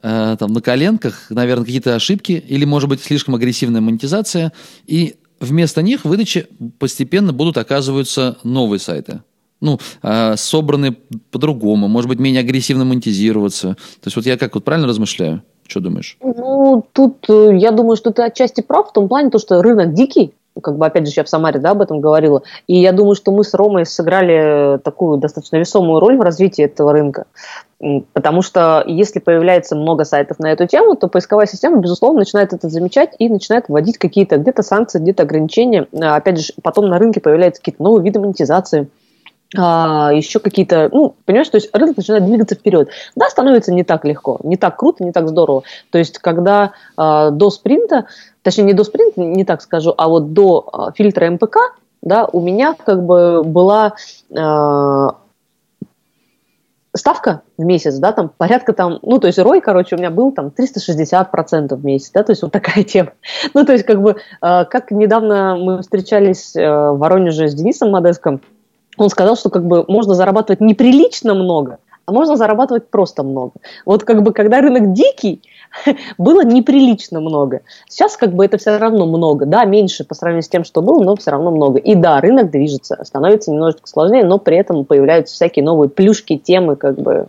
[0.02, 4.52] Э, там на коленках, наверное, какие-то ошибки, или, может быть, слишком агрессивная монетизация,
[4.86, 6.48] и вместо них в выдаче
[6.80, 9.22] постепенно будут оказываться новые сайты.
[9.62, 10.98] Ну, э, собраны
[11.32, 13.76] по-другому, может быть, менее агрессивно монетизироваться.
[13.76, 15.42] То есть вот я как вот правильно размышляю?
[15.68, 16.18] Что думаешь?
[16.22, 19.94] Ну, тут э, я думаю, что ты отчасти прав в том плане, то, что рынок
[19.94, 23.16] дикий, как бы, опять же, я в Самаре, да, об этом говорила, и я думаю,
[23.16, 27.26] что мы с Ромой сыграли такую достаточно весомую роль в развитии этого рынка,
[28.14, 32.70] потому что если появляется много сайтов на эту тему, то поисковая система, безусловно, начинает это
[32.70, 37.20] замечать и начинает вводить какие-то где-то санкции, где-то ограничения, а, опять же, потом на рынке
[37.20, 38.88] появляются какие-то новые виды монетизации,
[39.58, 42.90] а, еще какие-то, ну, понимаешь, то есть рынок начинает двигаться вперед.
[43.16, 45.64] Да, становится не так легко, не так круто, не так здорово.
[45.92, 48.06] То есть, когда э, до спринта,
[48.42, 51.58] точнее, не до спринта, не так скажу, а вот до э, фильтра МПК,
[52.02, 53.94] да, у меня как бы была
[54.30, 55.08] э,
[56.96, 60.32] ставка в месяц, да, там порядка там, ну, то есть рой, короче, у меня был
[60.32, 63.12] там 360% в месяц, да, то есть вот такая тема.
[63.54, 67.92] Ну, то есть как бы, э, как недавно мы встречались э, в Воронеже с Денисом
[67.92, 68.42] Модеском,
[68.98, 73.54] он сказал, что как бы можно зарабатывать неприлично много, а можно зарабатывать просто много.
[73.86, 75.42] Вот как бы когда рынок дикий,
[76.18, 77.62] было неприлично много.
[77.90, 81.02] Сейчас как бы это все равно много, да, меньше по сравнению с тем, что было,
[81.04, 81.80] но все равно много.
[81.80, 86.76] И да, рынок движется, становится немножечко сложнее, но при этом появляются всякие новые плюшки, темы,
[86.76, 87.28] как бы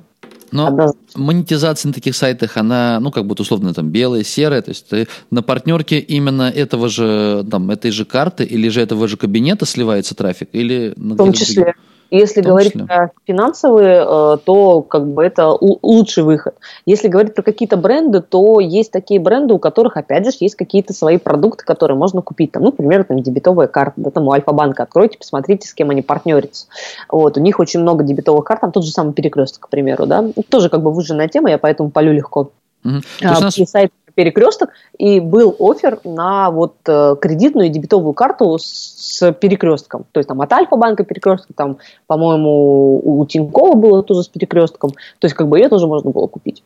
[0.52, 0.96] но Однозначно.
[1.14, 5.08] монетизация на таких сайтах, она, ну, как будто условно там белая, серая, то есть ты
[5.30, 10.14] на партнерке именно этого же, там, этой же карты или же этого же кабинета сливается
[10.14, 10.48] трафик?
[10.52, 11.62] Или в том числе.
[11.62, 11.76] Других?
[12.10, 16.54] Если говорить про финансовые, э, то как бы это лучший выход.
[16.84, 20.92] Если говорить про какие-то бренды, то есть такие бренды, у которых, опять же, есть какие-то
[20.92, 22.52] свои продукты, которые можно купить.
[22.52, 26.02] Там, ну, например, там дебетовая карта, да, там у Альфа-банка откройте, посмотрите, с кем они
[26.02, 26.66] партнерятся.
[27.10, 30.24] Вот, у них очень много дебетовых карт, там тот же самый перекресток, к примеру, да.
[30.48, 32.50] Тоже как бы выжженная тема, я поэтому полю легко.
[32.84, 32.94] Угу.
[33.22, 33.54] А, нас...
[33.54, 40.06] сайт перекресток, и был офер на вот э, кредитную и дебетовую карту с, перекрестком.
[40.10, 41.76] То есть там от Альфа-банка перекресток, там,
[42.06, 44.90] по-моему, у Тинькова было тоже с перекрестком.
[44.90, 46.64] То есть как бы ее тоже можно было купить.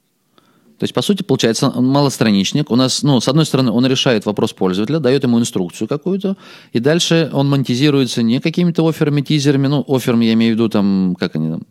[0.79, 2.71] То есть, по сути, получается, малостраничник.
[2.71, 6.37] У нас, ну, с одной стороны, он решает вопрос пользователя, дает ему инструкцию какую-то,
[6.73, 11.17] и дальше он монетизируется не какими-то офферами, тизерами, ну, офферами я имею в виду, там,
[11.19, 11.63] как они там,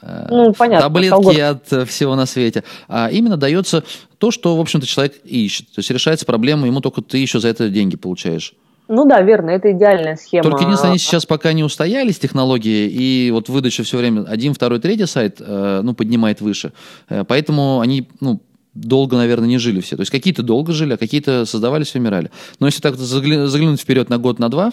[0.00, 2.64] ну, понятно, таблетки от э, всего на свете.
[2.88, 3.84] А именно дается
[4.18, 5.66] то, что, в общем-то, человек ищет.
[5.68, 8.54] То есть решается проблема, ему только ты еще за это деньги получаешь.
[8.88, 10.42] Ну да, верно, это идеальная схема.
[10.42, 14.80] Только единственное, они сейчас пока не устоялись, технологии, и вот выдача все время один, второй,
[14.80, 16.72] третий сайт, э, ну, поднимает выше.
[17.28, 18.40] Поэтому они, ну,
[18.74, 19.96] долго, наверное, не жили все.
[19.96, 22.30] То есть какие-то долго жили, а какие-то создавались и умирали.
[22.58, 24.72] Но если так заглянуть вперед на год, на два,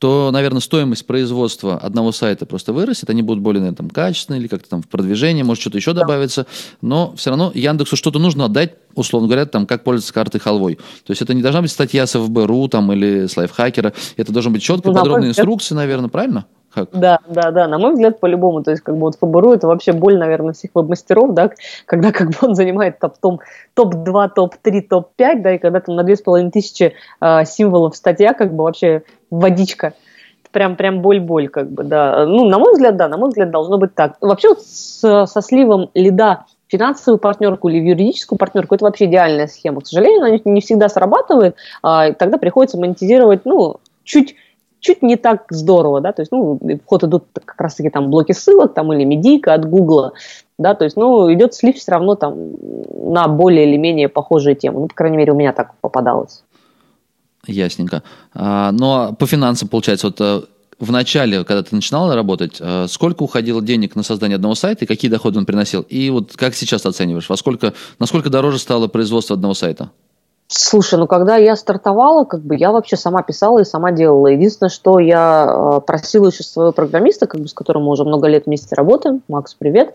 [0.00, 4.48] то, наверное, стоимость производства одного сайта просто вырастет, они будут более, наверное, там, качественные или
[4.48, 6.46] как-то там в продвижении, может, что-то еще добавится,
[6.80, 10.76] но все равно Яндексу что-то нужно отдать, условно говоря, там, как пользоваться картой халвой.
[11.04, 14.54] То есть это не должна быть статья с ФБРУ там, или с лайфхакера, это должен
[14.54, 16.46] быть четкие, ну, подробные инструкции, наверное, правильно?
[16.72, 16.88] Как?
[16.92, 18.62] Да, да, да, на мой взгляд, по-любому.
[18.62, 21.50] То есть, как бы вот ФБРУ это вообще боль, наверное, всех веб-мастеров, да,
[21.84, 27.44] когда как бы он занимает топ-2, топ-3, топ-5, да, и когда там на 2500 э,
[27.44, 29.94] символов статья, как бы вообще водичка.
[30.52, 32.26] Прям, прям боль-боль, как бы, да.
[32.26, 34.16] Ну, на мой взгляд, да, на мой взгляд, должно быть так.
[34.20, 39.80] Вообще, вот с, со сливом лида финансовую партнерку или юридическую партнерку, это вообще идеальная схема.
[39.80, 44.36] К сожалению, она не всегда срабатывает, а, тогда приходится монетизировать, ну, чуть
[44.80, 48.32] чуть не так здорово, да, то есть, ну, в ход идут как раз-таки там блоки
[48.32, 50.14] ссылок, там, или медийка от Гугла,
[50.58, 52.34] да, то есть, ну, идет слив все равно там
[53.12, 56.42] на более или менее похожие темы, ну, по крайней мере, у меня так попадалось.
[57.46, 58.02] Ясненько.
[58.34, 60.42] А, но по финансам, получается, вот э,
[60.78, 64.88] в начале, когда ты начинала работать, э, сколько уходило денег на создание одного сайта и
[64.88, 65.82] какие доходы он приносил?
[65.82, 67.28] И вот как сейчас оцениваешь?
[67.28, 69.90] Во сколько, насколько дороже стало производство одного сайта?
[70.52, 74.26] Слушай, ну когда я стартовала, как бы я вообще сама писала и сама делала.
[74.26, 78.26] Единственное, что я э, просила еще своего программиста, как бы с которым мы уже много
[78.26, 79.92] лет вместе работаем, Макс, привет.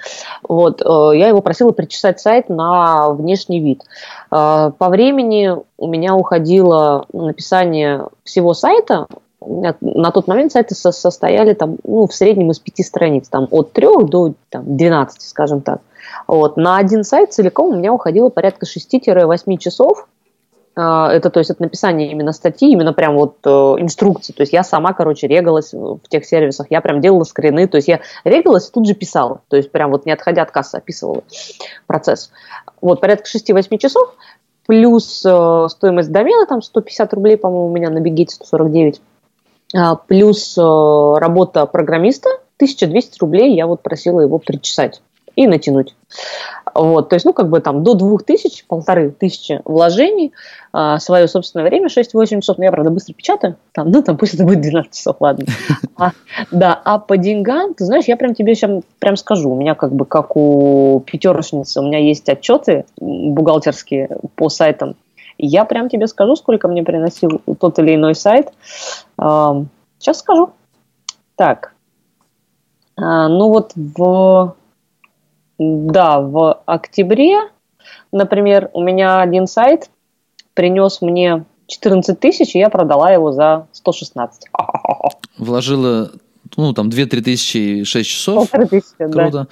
[0.48, 3.84] Вот, я его просила причесать сайт на внешний вид.
[4.30, 9.08] По времени у меня уходило написание всего сайта,
[9.42, 14.06] на тот момент сайты состояли там, ну, в среднем из пяти страниц, там, от трех
[14.10, 15.82] до там, 12, скажем так.
[16.28, 16.58] Вот.
[16.58, 20.08] На один сайт целиком у меня уходило порядка 6-8 часов.
[20.76, 24.34] А, это, то есть, это написание именно статьи, именно прям вот э, инструкции.
[24.34, 27.88] То есть я сама, короче, регалась в тех сервисах, я прям делала скрины, то есть
[27.88, 29.42] я регалась и тут же писала.
[29.48, 31.24] То есть прям вот не отходя от кассы описывала
[31.88, 32.32] процесс.
[32.82, 34.16] Вот порядка 6-8 часов,
[34.68, 39.02] плюс э, стоимость домена, там 150 рублей, по-моему, у меня на Бигете 149
[39.74, 45.02] а, плюс э, работа программиста, 1200 рублей я вот просила его причесать.
[45.36, 45.96] И натянуть.
[46.74, 50.34] Вот, то есть, ну, как бы там до двух тысяч, полторы тысячи вложений,
[50.74, 54.34] а, свое собственное время 6-8 часов, ну, я, правда, быстро печатаю, там, ну, там пусть
[54.34, 55.46] это будет 12 часов, ладно.
[55.98, 56.12] А,
[56.52, 59.94] да, а по деньгам, ты знаешь, я прям тебе сейчас прям скажу, у меня как
[59.94, 64.96] бы, как у пятерочницы, у меня есть отчеты бухгалтерские по сайтам,
[65.38, 68.52] я прям тебе скажу, сколько мне приносил тот или иной сайт.
[69.18, 69.64] А,
[70.00, 70.52] сейчас скажу.
[71.38, 71.74] Так,
[72.98, 74.56] а, ну вот в
[75.58, 77.50] да, в октябре,
[78.12, 79.90] например, у меня один сайт
[80.54, 84.46] принес мне 14 тысяч, и я продала его за 116.
[85.38, 86.12] Вложила,
[86.58, 88.50] ну, там, 2-3 тысячи и 6 часов.
[88.70, 89.32] Тысячи, Круто.
[89.32, 89.48] да.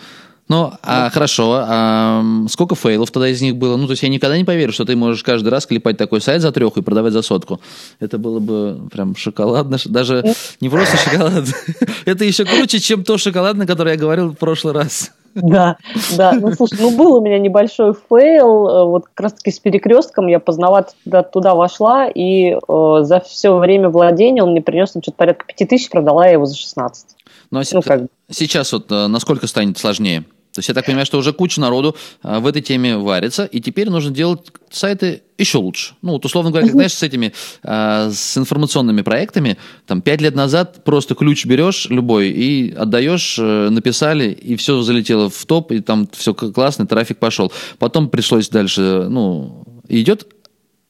[0.49, 3.77] Ну, а, хорошо, а сколько фейлов тогда из них было?
[3.77, 6.41] Ну, то есть я никогда не поверю, что ты можешь каждый раз клепать такой сайт
[6.41, 7.61] за треху и продавать за сотку.
[7.99, 10.23] Это было бы прям шоколадно, даже
[10.59, 11.45] не просто шоколад.
[12.05, 15.11] Это еще круче, чем то шоколадное, которое я говорил в прошлый раз.
[15.35, 15.77] Да,
[16.17, 16.33] да.
[16.33, 20.39] Ну, слушай, ну был у меня небольшой fail, э, вот как раз-таки с перекрестком, я
[20.39, 25.17] поздновато туда, туда вошла, и э, за все время владения он мне принес там что-то
[25.17, 27.15] порядка 5 тысяч, продала я его за 16.
[27.51, 28.01] Ну, а ну, как...
[28.31, 30.23] сейчас вот э, насколько станет сложнее?
[30.53, 33.59] То есть я так понимаю, что уже куча народу а, в этой теме варится, и
[33.59, 35.95] теперь нужно делать сайты еще лучше.
[36.03, 40.35] Ну, вот условно говоря, как, знаешь, с этими, а, с информационными проектами, там, пять лет
[40.35, 45.79] назад просто ключ берешь любой и отдаешь, э, написали, и все залетело в топ, и
[45.79, 47.51] там все классно, трафик пошел.
[47.79, 50.27] Потом пришлось дальше, ну, идет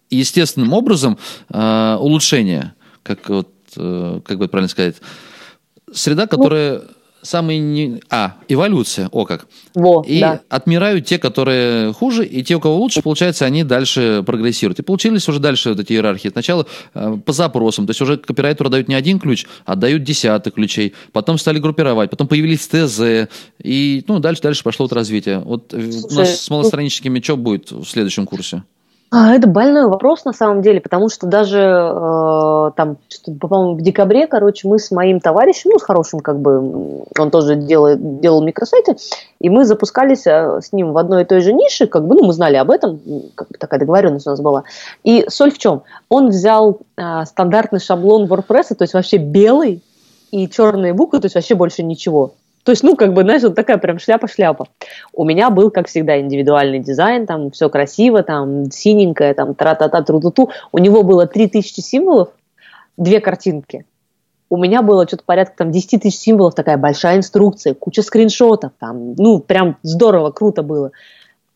[0.09, 1.17] естественным образом
[1.49, 4.97] а, улучшение, как вот, э, как бы правильно сказать,
[5.93, 6.81] среда, которая...
[7.23, 8.01] Ну самые не...
[8.09, 9.47] А, эволюция, о как.
[9.73, 10.41] Во, и да.
[10.49, 14.79] отмирают те, которые хуже, и те, у кого лучше, получается, они дальше прогрессируют.
[14.79, 16.29] И получились уже дальше вот эти иерархии.
[16.29, 20.55] Сначала э, по запросам, то есть уже копирайтеру дают не один ключ, а дают десяток
[20.55, 20.93] ключей.
[21.11, 23.29] Потом стали группировать, потом появились ТЗ,
[23.63, 25.39] и ну, дальше-дальше пошло вот развитие.
[25.39, 28.63] Вот Слушай, у нас с малостраничниками что будет в следующем курсе?
[29.15, 32.97] А, это больной вопрос на самом деле, потому что даже э, там,
[33.39, 37.55] по-моему, в декабре, короче, мы с моим товарищем, ну, с хорошим, как бы, он тоже
[37.55, 38.95] делает, делал микросайты,
[39.39, 42.25] и мы запускались э, с ним в одной и той же нише, как бы, ну,
[42.25, 43.01] мы знали об этом,
[43.35, 44.63] как бы такая договоренность у нас была.
[45.03, 45.83] И соль в чем?
[46.09, 49.83] Он взял э, стандартный шаблон WordPress, то есть вообще белый,
[50.31, 52.33] и черные буквы, то есть вообще больше ничего.
[52.63, 54.67] То есть, ну, как бы, знаешь, вот такая прям шляпа-шляпа.
[55.11, 60.49] У меня был, как всегда, индивидуальный дизайн, там все красиво, там синенькое, там тра-та-та, тру-ту-ту.
[60.71, 62.29] У него было 3000 символов,
[62.95, 63.85] две картинки.
[64.49, 69.15] У меня было что-то порядка там 10 тысяч символов, такая большая инструкция, куча скриншотов, там,
[69.15, 70.91] ну, прям здорово, круто было.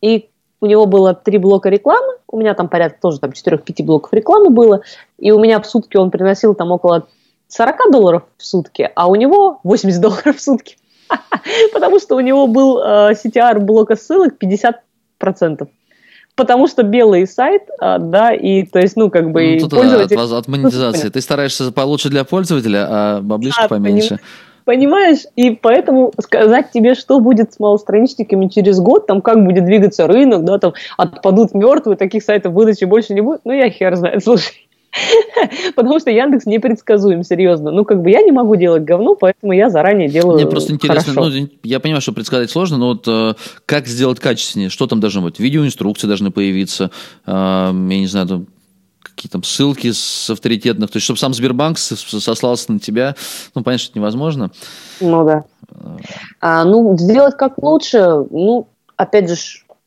[0.02, 0.28] И
[0.60, 4.50] у него было три блока рекламы, у меня там порядка тоже там 4-5 блоков рекламы
[4.50, 4.82] было,
[5.16, 7.06] и у меня в сутки он приносил там около
[7.46, 10.76] 40 долларов в сутки, а у него 80 долларов в сутки.
[11.72, 15.68] Потому что у него был э, CTR блока ссылок 50%.
[16.38, 19.54] Потому что белый сайт, а, да, и то есть, ну, как бы...
[19.54, 20.16] Ну, тут пользователь...
[20.16, 21.08] от, от монетизации.
[21.08, 24.20] Ты стараешься получше для пользователя, а баблишка да, поменьше.
[24.64, 25.20] Понимаешь?
[25.34, 30.44] И поэтому сказать тебе, что будет с малостраничниками через год, там, как будет двигаться рынок,
[30.44, 34.67] да, там, отпадут мертвые, таких сайтов выдачи больше не будет, ну, я хер знает, слушай.
[35.76, 37.70] Потому что Яндекс непредсказуем, серьезно.
[37.70, 41.14] Ну, как бы я не могу делать говно, поэтому я заранее делаю Мне просто интересно,
[41.14, 41.30] хорошо.
[41.30, 43.34] ну, я понимаю, что предсказать сложно, но вот э,
[43.66, 44.70] как сделать качественнее?
[44.70, 45.38] Что там должно быть?
[45.38, 46.90] Видеоинструкции должны появиться,
[47.26, 48.46] э, я не знаю, там,
[49.02, 53.16] какие там ссылки с авторитетных, то есть чтобы сам Сбербанк сослался на тебя,
[53.54, 54.50] ну, понятно, что это невозможно.
[55.00, 55.44] Ну, да.
[56.40, 57.98] А, ну, сделать как лучше,
[58.30, 59.36] ну, опять же,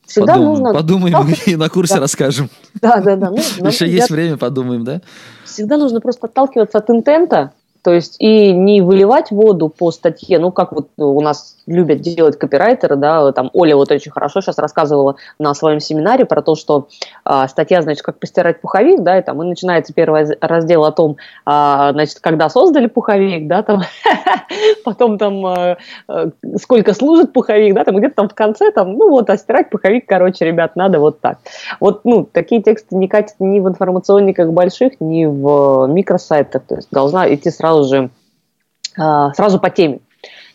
[0.05, 0.73] Всегда подумаем, нужно...
[0.73, 1.99] Подумаем и на курсе да.
[2.01, 2.49] расскажем.
[2.81, 3.29] Да, да, да.
[3.29, 3.37] Ну,
[3.67, 5.01] Еще есть время, подумаем, да?
[5.45, 10.51] Всегда нужно просто отталкиваться от интента, то есть и не выливать воду по статье, ну
[10.51, 15.15] как вот у нас любят делать копирайтеры, да, там Оля вот очень хорошо сейчас рассказывала
[15.39, 16.87] на своем семинаре про то, что
[17.23, 21.17] а, статья, значит, как постирать пуховик, да, и там и начинается первый раздел о том,
[21.45, 23.81] а, значит, когда создали пуховик, да, там,
[24.85, 25.77] потом там а,
[26.57, 30.05] сколько служит пуховик, да, там где-то там в конце, там, ну вот, а стирать пуховик,
[30.07, 31.37] короче, ребят, надо вот так.
[31.79, 36.89] Вот, ну, такие тексты не катят ни в информационниках больших, ни в микросайтах, то есть
[36.91, 38.09] должна идти сразу же,
[38.97, 39.99] а, сразу по теме.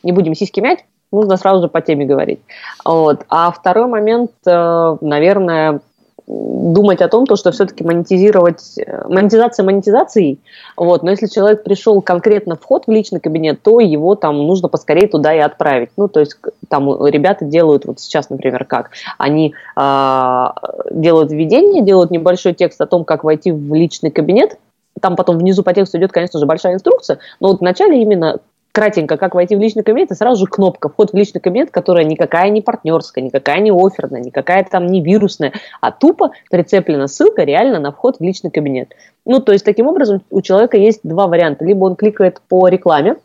[0.03, 2.41] Не будем сиськи мять, нужно сразу же по теме говорить.
[2.85, 3.25] Вот.
[3.29, 5.81] А второй момент, э, наверное,
[6.27, 10.41] думать о том, то, что все-таки монетизировать, э, монетизация монетизацией,
[10.77, 15.07] вот, но если человек пришел конкретно вход в личный кабинет, то его там нужно поскорее
[15.07, 15.91] туда и отправить.
[15.97, 16.37] Ну, то есть
[16.69, 20.47] там ребята делают, вот сейчас, например, как, они э,
[20.91, 24.59] делают введение, делают небольшой текст о том, как войти в личный кабинет,
[25.01, 28.39] там потом внизу по тексту идет, конечно же, большая инструкция, но вот вначале именно
[28.77, 32.05] кратенько, как войти в личный кабинет, и сразу же кнопка «Вход в личный кабинет», которая
[32.05, 37.81] никакая не партнерская, никакая не оферная, никакая там не вирусная, а тупо прицеплена ссылка реально
[37.81, 38.93] на вход в личный кабинет.
[39.25, 41.65] Ну, то есть, таким образом, у человека есть два варианта.
[41.65, 43.17] Либо он кликает по рекламе,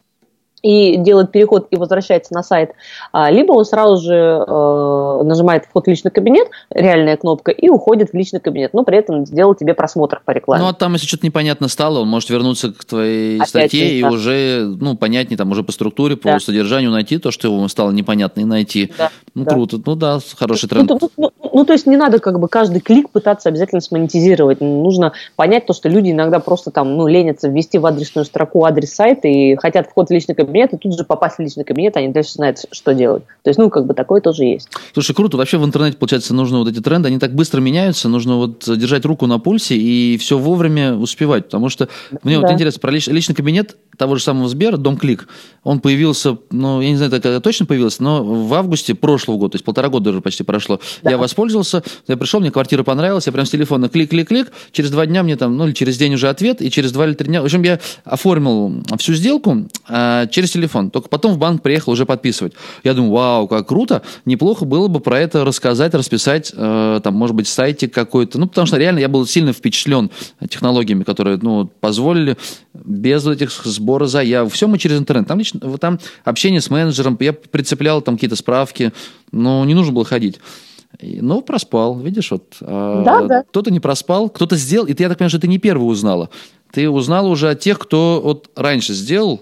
[0.61, 2.71] и делает переход и возвращается на сайт,
[3.11, 8.11] а, либо он сразу же э, нажимает вход в личный кабинет, реальная кнопка, и уходит
[8.11, 10.63] в личный кабинет, но при этом сделал тебе просмотр по рекламе.
[10.63, 14.03] Ну, а там, если что-то непонятно стало, он может вернуться к твоей Опять статье и
[14.03, 16.39] уже, ну, понятнее, там, уже по структуре, по да.
[16.39, 18.91] содержанию найти то, что ему стало непонятно, и найти.
[18.97, 19.09] Да.
[19.33, 19.51] Ну, да.
[19.51, 19.77] круто.
[19.83, 20.89] Ну, да, хороший тренд.
[20.89, 24.61] Ну, ну, ну, ну, то есть не надо как бы каждый клик пытаться обязательно смонетизировать.
[24.61, 28.93] Нужно понять то, что люди иногда просто там, ну, ленятся ввести в адресную строку адрес
[28.93, 31.95] сайта и хотят вход в личный кабинет, кабинет, и тут же попасть в личный кабинет,
[31.95, 33.23] они дальше знают, что делать.
[33.43, 34.69] То есть, ну, как бы такое тоже есть.
[34.93, 35.37] Слушай, круто.
[35.37, 39.05] Вообще в интернете, получается, нужно вот эти тренды, они так быстро меняются, нужно вот держать
[39.05, 41.45] руку на пульсе и все вовремя успевать.
[41.45, 41.87] Потому что
[42.23, 42.41] мне да.
[42.41, 45.27] вот интересно, про лич, личный кабинет того же самого Сбера, Дом Клик,
[45.63, 49.55] он появился, ну, я не знаю, когда точно появился, но в августе прошлого года, то
[49.57, 50.79] есть полтора года уже почти прошло.
[51.03, 51.11] Да.
[51.11, 55.21] Я воспользовался, я пришел, мне квартира понравилась, я прям с телефона клик-клик-клик, через два дня
[55.21, 57.45] мне там, ну, или через день уже ответ, и через два или три дня, в
[57.45, 62.53] общем, я оформил всю сделку а, через телефон, только потом в банк приехал уже подписывать.
[62.83, 67.35] Я думаю, вау, как круто, неплохо было бы про это рассказать, расписать, э, там, может
[67.35, 70.11] быть, сайтик какой-то, ну, потому что реально я был сильно впечатлен
[70.49, 72.37] технологиями, которые, ну, позволили
[72.73, 77.33] без этих сбора заяв, все мы через интернет, там лично, там общение с менеджером, я
[77.33, 78.91] прицеплял там какие-то справки,
[79.31, 80.39] но не нужно было ходить.
[81.01, 82.57] Ну, проспал, видишь, вот.
[82.61, 83.43] А, да, да.
[83.43, 86.29] Кто-то не проспал, кто-то сделал, и ты, я так понимаю, что ты не первый узнала.
[86.71, 89.41] Ты узнала уже от тех, кто вот раньше сделал,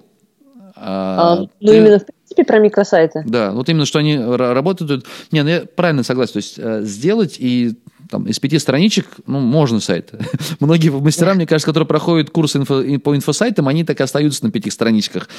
[0.82, 1.78] а, а, ну, ты...
[1.78, 3.24] именно в принципе про микросайты.
[3.26, 5.06] Да, вот именно, что они работают.
[5.32, 6.34] Не, ну я правильно согласен.
[6.34, 7.76] То есть э, сделать и
[8.10, 10.14] там, из пяти страничек, ну, можно сайт.
[10.60, 14.52] Многие мастера, мне кажется, которые проходят курсы инфо, по инфосайтам, они так и остаются на
[14.52, 15.30] пяти страничках.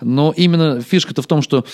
[0.00, 1.64] Но именно фишка-то в том, что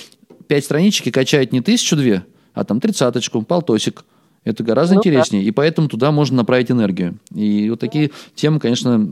[0.47, 2.25] пять страничек и качает не тысячу-две,
[2.55, 4.05] а там тридцаточку, полтосик.
[4.45, 5.43] Это гораздо ну, интереснее.
[5.43, 5.49] Да.
[5.49, 7.19] И поэтому туда можно направить энергию.
[7.35, 9.09] И вот такие темы, конечно,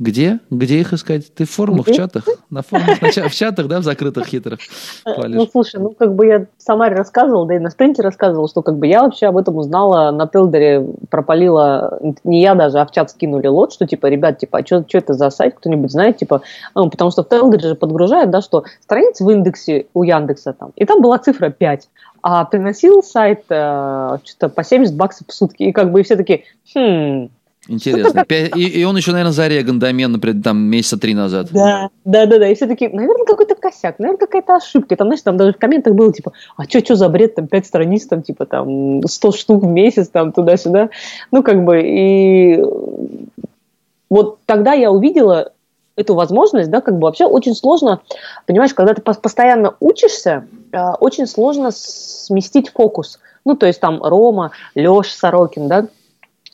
[0.00, 0.40] где?
[0.48, 1.32] Где их искать?
[1.34, 2.24] Ты в форумах, в чатах?
[2.48, 4.58] На форумах, в чатах, да, в закрытых хитрых
[5.04, 5.36] палишь?
[5.36, 8.62] Ну, слушай, ну, как бы я в Самаре рассказывала, да и на спринте рассказывала, что
[8.62, 12.92] как бы я вообще об этом узнала на Телдере, пропалила, не я даже, а в
[12.92, 16.16] чат скинули лот, что типа, ребят, типа, а что, что это за сайт, кто-нибудь знает,
[16.16, 16.40] типа,
[16.74, 20.72] ну, потому что в Телдере же подгружают, да, что страниц в индексе у Яндекса там,
[20.76, 21.88] и там была цифра 5,
[22.22, 26.16] а приносил сайт э, что-то по 70 баксов в сутки, и как бы и все
[26.16, 26.44] такие,
[26.74, 27.28] хм,
[27.70, 28.24] Интересно.
[28.28, 31.48] И, и он еще, наверное, зареган домен, например, там месяца три назад.
[31.52, 32.48] Да, да, да, да.
[32.48, 34.96] И все таки наверное, какой-то косяк, наверное, какая-то ошибка.
[34.96, 37.66] Там, знаешь, там даже в комментах было, типа, а что, что за бред, там, пять
[37.66, 40.90] страниц, там, типа, там, 100 штук в месяц, там, туда-сюда.
[41.30, 42.60] Ну, как бы, и
[44.10, 45.52] вот тогда я увидела
[45.94, 48.00] эту возможность, да, как бы вообще очень сложно,
[48.46, 53.20] понимаешь, когда ты постоянно учишься, а, очень сложно сместить фокус.
[53.44, 55.86] Ну, то есть там Рома, Леша Сорокин, да,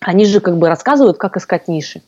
[0.06, 2.00] они же как бы рассказывают, как искать ниши.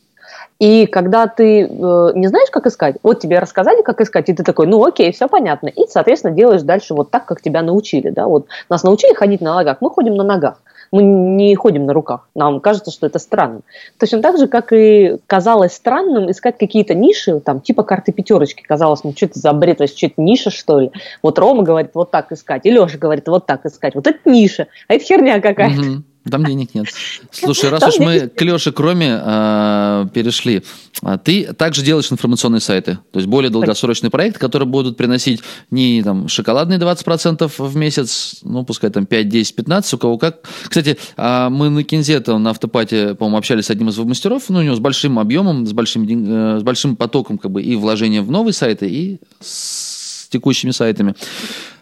[0.59, 1.67] И когда ты э,
[2.15, 5.29] не знаешь, как искать, вот тебе рассказали, как искать, и ты такой, ну окей, все
[5.29, 5.69] понятно.
[5.69, 8.11] И, соответственно, делаешь дальше вот так, как тебя научили.
[8.11, 8.27] Да?
[8.27, 10.61] Вот нас научили ходить на ногах, мы ходим на ногах.
[10.91, 12.29] Мы не ходим на руках.
[12.35, 13.61] Нам кажется, что это странно.
[13.99, 18.63] Точно так же, как и казалось странным искать какие-то ниши, там, типа карты пятерочки.
[18.63, 20.91] Казалось, ну что это за бред, что это ниша, что ли?
[21.23, 22.65] Вот Рома говорит, вот так искать.
[22.65, 23.95] И Леша говорит, вот так искать.
[23.95, 25.81] Вот это ниша, а это херня какая-то.
[25.81, 26.03] Угу.
[26.31, 26.87] Там денег нет.
[27.31, 30.63] Слушай, раз уж мы к Леше Кроме э, перешли,
[31.03, 35.41] а ты также делаешь информационные сайты, то есть более долгосрочный проект, который будут приносить
[35.71, 40.49] не там шоколадные 20% в месяц, ну, пускай там 5, 10, 15, у кого как.
[40.65, 44.63] Кстати, э, мы на Кинзе, на автопате, по-моему, общались с одним из мастеров, ну, у
[44.63, 48.31] него с большим объемом, с большим, э, с большим потоком как бы и вложением в
[48.31, 51.15] новые сайты, и с текущими сайтами.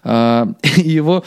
[0.08, 1.24] Э, его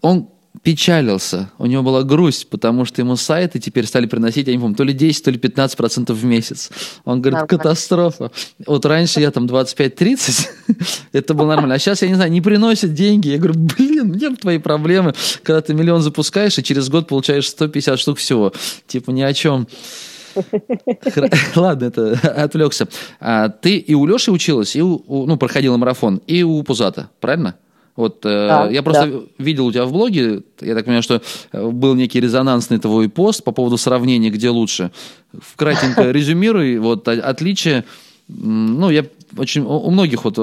[0.00, 0.28] он
[0.62, 4.76] печалился, у него была грусть, потому что ему сайты теперь стали приносить, я не помню,
[4.76, 6.70] то ли 10, то ли 15 процентов в месяц.
[7.04, 7.48] Он говорит, нормально.
[7.48, 8.30] катастрофа.
[8.66, 10.46] Вот раньше я там 25-30,
[11.12, 11.74] это было нормально.
[11.74, 13.28] А сейчас, я не знаю, не приносят деньги.
[13.28, 17.98] Я говорю, блин, где твои проблемы, когда ты миллион запускаешь и через год получаешь 150
[17.98, 18.52] штук всего.
[18.86, 19.66] Типа ни о чем.
[21.56, 22.88] Ладно, это отвлекся.
[23.20, 27.56] А, ты и у Леши училась, и у, ну, проходила марафон, и у Пузата, правильно?
[27.94, 29.18] Вот э, да, я просто да.
[29.38, 31.20] видел у тебя в блоге, я так понимаю, что
[31.52, 34.92] э, был некий резонансный твой пост по поводу сравнения, где лучше.
[35.38, 37.84] Вкратенько резюмируй, вот отличие.
[38.28, 39.04] Ну, я
[39.36, 40.40] очень у многих вот э,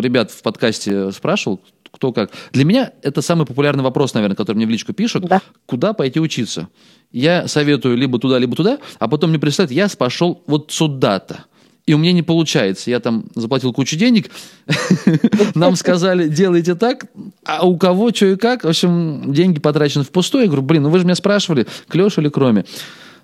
[0.00, 1.60] ребят в подкасте спрашивал,
[1.92, 2.32] кто как.
[2.52, 5.26] Для меня это самый популярный вопрос, наверное, который мне в личку пишут.
[5.26, 5.40] Да.
[5.66, 6.68] Куда пойти учиться?
[7.12, 11.44] Я советую либо туда, либо туда, а потом мне представляют, я пошел вот сюда-то.
[11.86, 12.90] И у меня не получается.
[12.90, 14.30] Я там заплатил кучу денег,
[15.54, 17.06] нам сказали, делайте так,
[17.44, 18.64] а у кого, что и как.
[18.64, 20.44] В общем, деньги потрачены впустую.
[20.44, 22.64] Я говорю, блин, ну вы же меня спрашивали, к или кроме.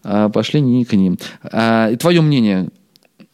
[0.02, 1.18] А, пошли не к ним.
[1.42, 2.68] А, и твое мнение?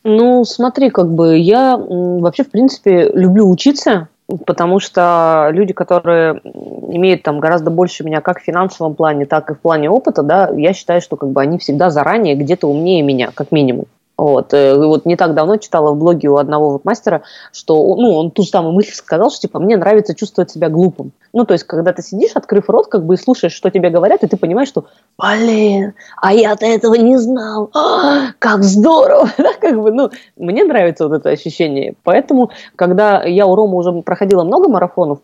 [0.05, 4.09] Ну, смотри, как бы я вообще, в принципе, люблю учиться,
[4.47, 6.41] потому что люди, которые
[6.89, 10.51] имеют там гораздо больше меня как в финансовом плане, так и в плане опыта, да,
[10.57, 13.87] я считаю, что как бы они всегда заранее где-то умнее меня, как минимум.
[14.19, 18.15] Вот, э, вот не так давно читала в блоге у одного вот мастера, что ну,
[18.15, 21.13] он ту же самую мысль сказал, что типа мне нравится чувствовать себя глупым.
[21.35, 24.25] Ну, то есть, когда ты сидишь, открыв рот, как бы и слушаешь, что тебе говорят,
[24.25, 24.87] и ты понимаешь, что
[25.19, 31.07] блин, а я-то этого не знал, а, как здорово, да, как бы, ну, мне нравится
[31.07, 31.95] вот это ощущение.
[32.03, 35.19] Поэтому, когда я у Рома уже проходила много марафонов,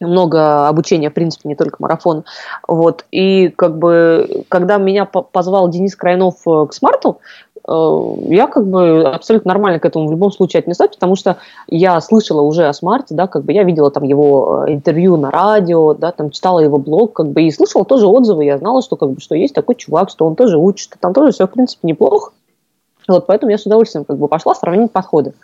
[0.00, 2.24] много обучения, в принципе, не только марафон.
[2.66, 3.04] Вот.
[3.10, 7.20] И как бы, когда меня позвал Денис Крайнов э, к смарту,
[7.66, 12.42] я как бы абсолютно нормально к этому в любом случае отнеслась, потому что я слышала
[12.42, 16.12] уже о смарте, да, как бы я видела там его э, интервью на радио, да,
[16.12, 19.20] там читала его блог, как бы и слышала тоже отзывы, я знала, что как бы
[19.20, 22.32] что есть такой чувак, что он тоже учит, что там тоже все в принципе неплохо.
[23.06, 25.34] Вот, поэтому я с удовольствием как бы пошла сравнить подходы.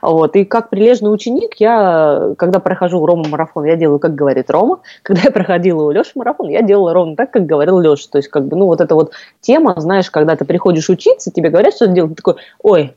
[0.00, 4.80] Вот, и как прилежный ученик, я, когда прохожу Рома марафон, я делаю, как говорит Рома.
[5.02, 8.08] Когда я проходила у Леши марафон, я делала ровно так, как говорил Леша.
[8.10, 11.50] То есть, как бы, ну, вот эта вот тема, знаешь, когда ты приходишь учиться, тебе
[11.50, 12.94] говорят, что делать, ты такой, ой,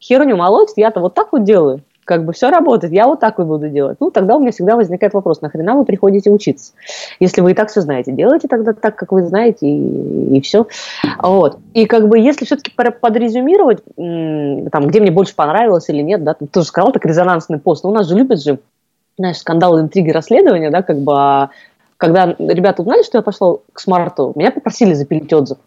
[0.00, 3.46] херню молоть, я-то вот так вот делаю как бы все работает, я вот так вот
[3.46, 3.98] буду делать.
[4.00, 6.72] Ну, тогда у меня всегда возникает вопрос, нахрена вы приходите учиться?
[7.20, 10.66] Если вы и так все знаете, делайте тогда так, как вы знаете, и, и все.
[11.22, 11.58] Вот.
[11.74, 16.46] И как бы, если все-таки подрезюмировать, там, где мне больше понравилось или нет, да, ты
[16.46, 18.58] тоже сказал, так резонансный пост, но у нас же любят же,
[19.18, 21.50] знаешь, скандалы, интриги, расследования, да, как бы, а
[21.98, 25.58] когда ребята узнали, что я пошла к смарту, меня попросили запилить отзыв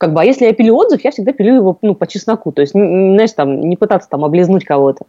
[0.00, 2.62] как бы, а если я пилю отзыв, я всегда пилю его, ну, по чесноку, то
[2.62, 5.04] есть, знаешь, там, не пытаться там облизнуть кого-то,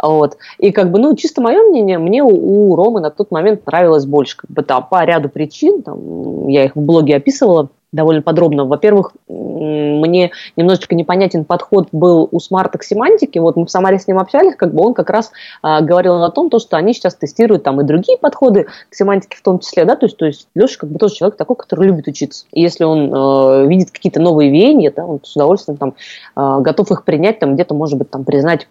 [0.00, 3.66] вот, и как бы, ну, чисто мое мнение, мне у, у Ромы на тот момент
[3.66, 8.22] нравилось больше, как бы, там, по ряду причин, там, я их в блоге описывала, довольно
[8.22, 8.64] подробно.
[8.64, 13.40] Во-первых, мне немножечко непонятен подход был у смарта к семантике.
[13.40, 15.32] Вот мы в Самаре с ним общались, как бы он как раз
[15.62, 19.36] а, говорил о том, то, что они сейчас тестируют там и другие подходы к семантике
[19.36, 21.86] в том числе, да, то есть, то есть Леша как бы тоже человек такой, который
[21.86, 22.46] любит учиться.
[22.52, 25.94] И если он э, видит какие-то новые веяния, да, он с удовольствием там
[26.36, 28.68] э, готов их принять, там где-то, может быть, там признать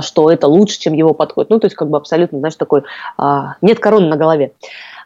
[0.00, 1.50] что это лучше, чем его подход.
[1.50, 2.84] Ну, то есть, как бы абсолютно, знаешь, такой,
[3.60, 4.52] нет короны на голове.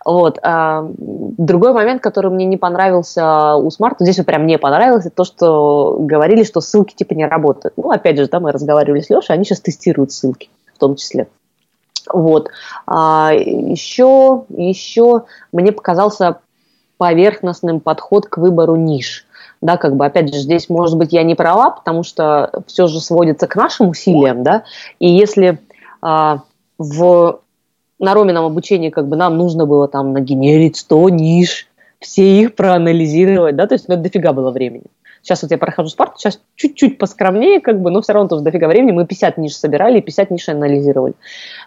[0.04, 0.38] Вот.
[0.42, 5.16] А, другой момент, который мне не понравился у смарта, здесь вот прям не понравилось, это
[5.16, 7.74] то, что говорили, что ссылки типа не работают.
[7.76, 11.28] Ну, опять же, да, мы разговаривали с Лешей, они сейчас тестируют ссылки в том числе.
[12.12, 12.50] Вот.
[12.86, 16.38] А, еще, еще мне показался
[16.96, 19.26] поверхностным подход к выбору ниш.
[19.60, 23.00] Да, как бы, опять же, здесь, может быть, я не права, потому что все же
[23.00, 24.64] сводится к нашим усилиям, да,
[24.98, 25.60] и если
[26.00, 26.40] а,
[26.78, 27.41] в
[28.02, 31.68] на Ромином обучении как бы нам нужно было там нагенерить 100 ниш,
[32.00, 34.86] все их проанализировать, да, то есть ну, это дофига было времени.
[35.22, 38.66] Сейчас вот я прохожу спорт, сейчас чуть-чуть поскромнее, как бы, но все равно тоже дофига
[38.66, 38.90] времени.
[38.90, 41.14] Мы 50 ниш собирали и 50 ниш анализировали.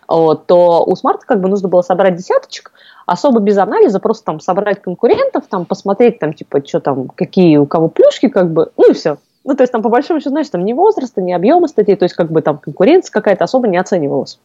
[0.10, 2.74] Вот, то у смарта как бы нужно было собрать десяточек,
[3.06, 7.66] особо без анализа, просто там собрать конкурентов, там посмотреть, там, типа, что там, какие у
[7.66, 9.20] кого плюшки, как бы, ну и все.
[9.46, 12.04] Ну, то есть там по большому счету, знаешь, там ни возраста, ни объема статей, то
[12.04, 14.38] есть как бы там конкуренция какая-то особо не оценивалась.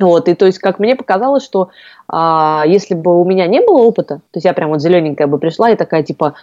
[0.00, 1.70] Вот, и то есть, как мне показалось, что
[2.08, 5.38] а, если бы у меня не было опыта, то есть я прям вот зелененькая бы
[5.38, 6.34] пришла и такая, типа,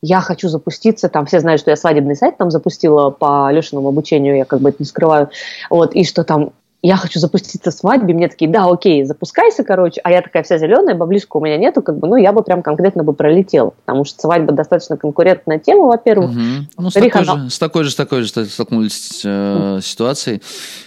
[0.00, 4.36] я хочу запуститься, там все знают, что я свадебный сайт там запустила по Лешиному обучению,
[4.36, 5.30] я как бы это не скрываю,
[5.70, 6.52] вот, и что там
[6.82, 10.58] я хочу запуститься в свадьбе, мне такие, да, окей, запускайся, короче, а я такая вся
[10.58, 14.04] зеленая, баблишка у меня нету, как бы, ну, я бы прям конкретно бы пролетела, потому
[14.04, 16.30] что свадьба достаточно конкурентная тема, во-первых.
[16.30, 16.40] Угу.
[16.78, 17.44] Ну, с такой, она...
[17.44, 20.42] же, с такой же, с такой же столкнулись э, ситуацией.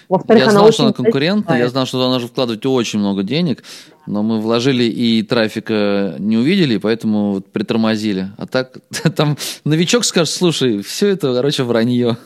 [0.09, 3.23] Во-вторых, я она знал, что она конкурентная, я знал, что она нужно вкладывать очень много
[3.23, 3.63] денег,
[4.05, 8.27] но мы вложили и трафика не увидели, поэтому вот притормозили.
[8.37, 8.77] А так,
[9.15, 12.17] там новичок скажет, слушай, все это, короче, вранье.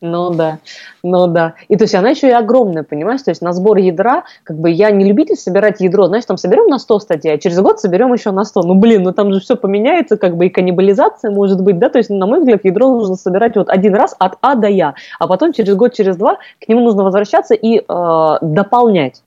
[0.00, 0.58] Ну да,
[1.02, 1.54] ну да.
[1.66, 3.22] И то есть она еще и огромная, понимаешь?
[3.22, 6.68] То есть на сбор ядра, как бы я не любитель собирать ядро, знаешь, там соберем
[6.68, 8.62] на 100 статей, а через год соберем еще на 100.
[8.62, 11.88] Ну блин, ну там же все поменяется, как бы и каннибализация может быть, да?
[11.88, 14.94] То есть, на мой взгляд, ядро нужно собирать вот один раз от А до Я,
[15.18, 19.22] а потом через год, через два к нему нужно возвращаться и э, дополнять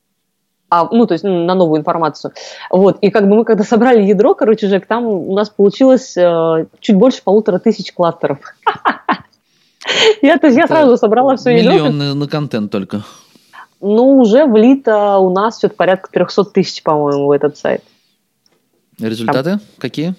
[0.70, 2.32] а, ну, то есть на новую информацию.
[2.70, 6.66] Вот, и как бы мы когда собрали ядро, короче, Жек, там у нас получилось э,
[6.80, 8.40] чуть больше полутора тысяч кластеров.
[10.22, 13.04] Я, то есть, я сразу собрала все Миллион на, на контент только.
[13.80, 17.84] Ну, уже влито у нас что-то порядка 300 тысяч, по-моему, в этот сайт.
[19.00, 19.62] Результаты Там.
[19.80, 20.14] какие?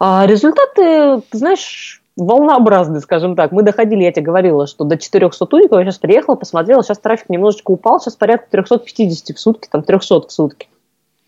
[0.00, 3.52] А, результаты, ты знаешь, волнообразный, скажем так.
[3.52, 7.28] Мы доходили, я тебе говорила, что до 400 туников, я сейчас приехала, посмотрела, сейчас трафик
[7.28, 10.68] немножечко упал, сейчас порядка 350 в сутки, там 300 в сутки.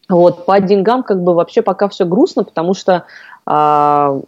[0.08, 3.04] Вот, по деньгам как бы вообще пока все грустно, потому что
[3.44, 4.20] а,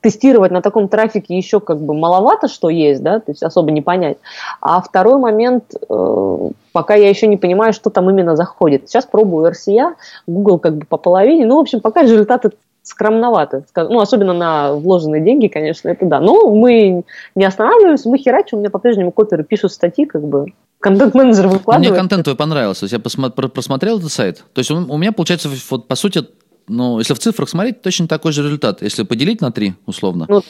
[0.00, 3.82] тестировать на таком трафике еще как бы маловато, что есть, да, то есть особо не
[3.82, 4.18] понять.
[4.60, 8.88] А второй момент, э, пока я еще не понимаю, что там именно заходит.
[8.88, 9.94] Сейчас пробую RCA,
[10.26, 12.50] Google как бы по половине, ну, в общем, пока результаты
[12.82, 16.20] скромноваты, ну, особенно на вложенные деньги, конечно, это да.
[16.20, 17.02] Но мы
[17.34, 20.46] не останавливаемся, мы херачим, у меня по-прежнему коперы пишут статьи, как бы,
[20.78, 21.90] контент-менеджер выкладывает.
[21.90, 24.44] Мне контент твой понравился, я просмотрел этот сайт.
[24.52, 26.26] То есть он, у меня, получается, вот, по сути,
[26.68, 28.82] ну, если в цифрах смотреть, точно такой же результат.
[28.82, 30.42] Если поделить на три, условно, ну,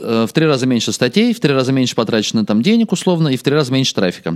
[0.00, 3.36] э, в три раза меньше статей, в три раза меньше потрачено там денег, условно, и
[3.36, 4.30] в три раза меньше трафика.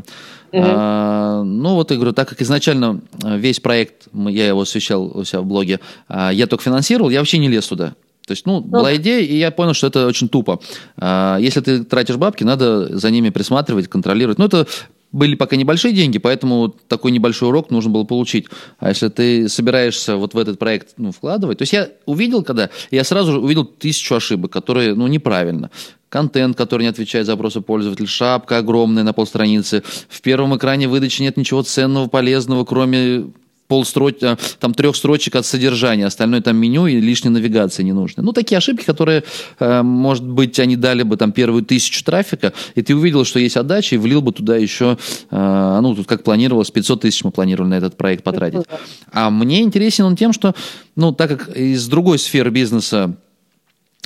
[0.53, 0.63] Угу.
[0.65, 5.25] А, ну, вот я говорю, так как изначально э, весь проект, я его освещал у
[5.25, 7.95] себя в блоге, я только финансировал, я вообще не лез туда.
[8.31, 10.61] То есть, ну, ну, была идея, и я понял, что это очень тупо.
[10.97, 14.39] А, если ты тратишь бабки, надо за ними присматривать, контролировать.
[14.39, 14.69] Ну, это
[15.13, 18.47] были пока небольшие деньги, поэтому такой небольшой урок нужно было получить.
[18.79, 21.59] А если ты собираешься вот в этот проект ну, вкладывать...
[21.59, 22.71] То есть я увидел, когда...
[22.91, 25.71] Я сразу же увидел тысячу ошибок, которые, ну, неправильно.
[26.09, 29.83] Контент, который не отвечает запросу пользователя, шапка огромная на полстраницы.
[30.09, 33.31] В первом экране выдачи нет ничего ценного, полезного, кроме
[33.71, 38.23] полстрочек, э, там трех строчек от содержания, остальное там меню и лишней навигации не нужно.
[38.25, 39.23] Ну, такие ошибки, которые,
[39.61, 43.57] э, может быть, они дали бы там первую тысячу трафика, и ты увидел, что есть
[43.57, 44.99] отдача, и влил бы туда еще,
[45.31, 48.67] э, ну, тут как планировалось, 500 тысяч мы планировали на этот проект потратить.
[49.13, 50.55] А мне интересен он тем, что,
[50.97, 53.17] ну, так как из другой сферы бизнеса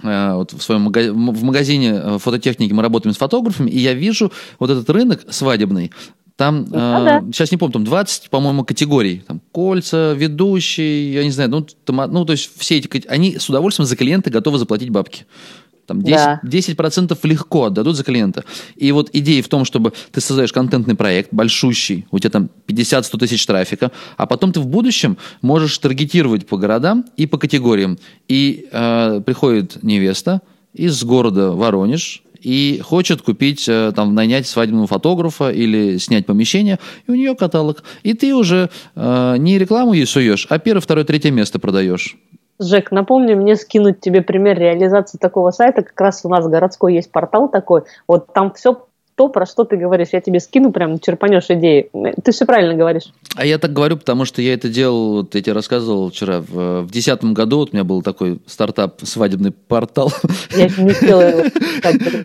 [0.02, 4.90] вот в своем в магазине фототехники мы работаем с фотографами, и я вижу вот этот
[4.90, 5.92] рынок свадебный,
[6.36, 7.24] там, ну, э, да.
[7.32, 9.22] сейчас не помню, там 20, по-моему, категорий.
[9.26, 13.48] Там кольца, ведущий, я не знаю, ну, там, ну, то есть все эти, они с
[13.48, 15.26] удовольствием за клиента готовы заплатить бабки.
[15.86, 16.40] Там 10%, да.
[16.42, 18.44] 10% легко отдадут за клиента.
[18.74, 23.18] И вот идея в том, чтобы ты создаешь контентный проект, большущий, у тебя там 50-100
[23.18, 27.98] тысяч трафика, а потом ты в будущем можешь таргетировать по городам и по категориям.
[28.28, 30.40] И э, приходит невеста
[30.72, 37.10] из города Воронеж, и хочет купить, э, там, нанять свадебного фотографа или снять помещение, и
[37.10, 37.82] у нее каталог.
[38.02, 42.16] И ты уже э, не рекламу ей суешь, а первое, второе, третье место продаешь.
[42.60, 45.82] Жек, напомни мне скинуть тебе пример реализации такого сайта.
[45.82, 47.82] Как раз у нас городской есть портал такой.
[48.06, 48.86] Вот там все
[49.16, 50.08] то, про что ты говоришь.
[50.12, 51.90] Я тебе скину, прям черпанешь идеи.
[52.22, 53.04] Ты все правильно говоришь.
[53.36, 56.86] А я так говорю, потому что я это делал, вот я тебе рассказывал вчера, в
[56.86, 60.12] 2010 году вот у меня был такой стартап, свадебный портал.
[60.56, 61.44] Я не успела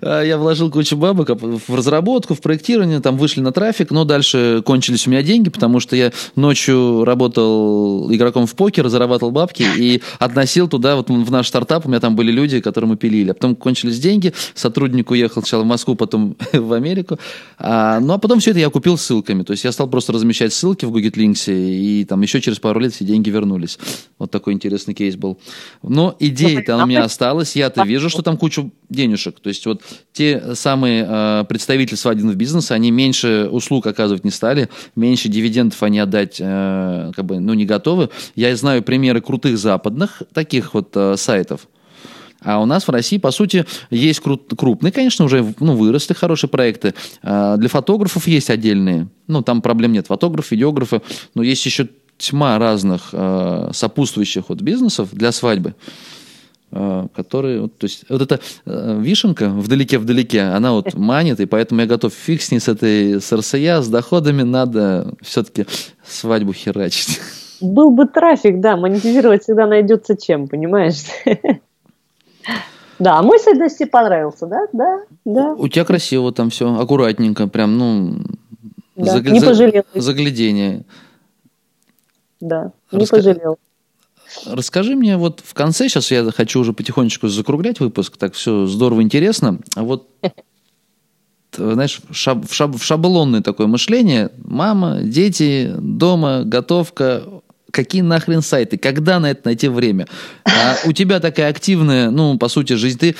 [0.02, 4.62] а Я вложил кучу бабок в разработку, в проектирование, там вышли на трафик, но дальше
[4.66, 10.02] кончились у меня деньги, потому что я ночью работал игроком в покер, зарабатывал бабки и
[10.18, 13.32] относил туда, вот в наш стартап, у меня там были люди, которые мы пилили.
[13.32, 17.20] А потом кончились деньги, сотрудник уехал сначала в Москву, потом в Америку.
[17.58, 19.44] А, ну, а потом все это я купил ссылками.
[19.44, 22.80] То есть я стал просто размещать ссылки в Google Links, и там еще через пару
[22.80, 23.78] лет все деньги вернулись.
[24.18, 25.40] Вот такой интересный кейс был.
[25.84, 27.56] Но идея-то у меня осталась.
[27.56, 29.40] Я-то вижу, что там кучу денежек.
[29.40, 29.82] То есть вот
[30.14, 36.00] те самые э, представители свадебного бизнеса, они меньше услуг оказывать не стали, меньше дивидендов они
[36.00, 38.10] отдать э, как бы, ну, не готовы.
[38.36, 41.68] Я знаю примеры крутых западных таких вот э, сайтов,
[42.42, 46.94] а у нас в России, по сути, есть крупные, конечно, уже ну, выросли хорошие проекты.
[47.22, 49.08] А, для фотографов есть отдельные.
[49.28, 50.08] Ну, там проблем нет.
[50.08, 51.02] Фотографы, видеографы.
[51.36, 55.74] Но есть еще тьма разных э, сопутствующих вот бизнесов для свадьбы
[56.72, 61.80] э, которые, вот, то есть вот эта э, вишенка вдалеке-вдалеке, она вот манит, и поэтому
[61.80, 65.66] я готов фиг с ней с этой с РСЯ, с доходами надо все-таки
[66.06, 67.22] свадьбу херачить.
[67.62, 71.04] Был бы трафик, да, монетизировать всегда найдется чем, понимаешь?
[73.00, 74.68] Да, мой сайт Насте понравился, да?
[74.74, 75.54] Да, да.
[75.54, 78.16] У тебя красиво там все, аккуратненько, прям, ну,
[78.98, 79.32] да, загля...
[79.32, 79.84] не пожалел.
[79.96, 80.84] заглядение.
[82.42, 83.18] Да, не Раска...
[83.18, 83.58] пожалел.
[84.46, 89.02] Расскажи мне, вот в конце, сейчас я хочу уже потихонечку закруглять выпуск, так все здорово,
[89.02, 89.60] интересно.
[89.76, 90.08] А вот
[91.56, 94.30] знаешь, шаб, шаб, шаблонное такое мышление.
[94.44, 97.24] Мама, дети, дома, готовка,
[97.72, 100.08] какие нахрен сайты, когда на это найти время?
[100.46, 103.16] А у тебя такая активная, ну, по сути, жизнь, ты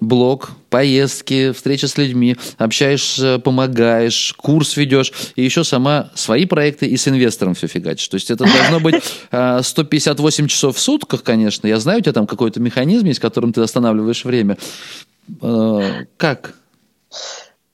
[0.00, 6.96] блог, поездки, встреча с людьми, общаешься, помогаешь, курс ведешь, и еще сама свои проекты и
[6.96, 8.08] с инвестором все фигачишь.
[8.08, 11.66] То есть это должно быть 158 а, часов в сутках, конечно.
[11.66, 14.58] Я знаю, у тебя там какой-то механизм есть, которым ты останавливаешь время.
[15.40, 16.54] А, как?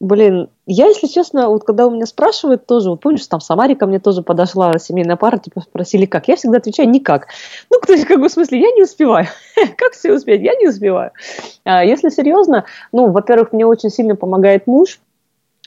[0.01, 3.87] Блин, я, если честно, вот когда у меня спрашивают тоже, вот помнишь, там Самаре ко
[3.87, 6.29] мне тоже подошла семейная пара, типа спросили, как?
[6.29, 7.27] Я всегда отвечаю, никак.
[7.69, 9.27] Ну, кто как бы в смысле, я не успеваю.
[9.77, 10.41] как все успеть?
[10.43, 11.11] Я не успеваю.
[11.65, 15.01] А, если серьезно, ну, во-первых, мне очень сильно помогает муж,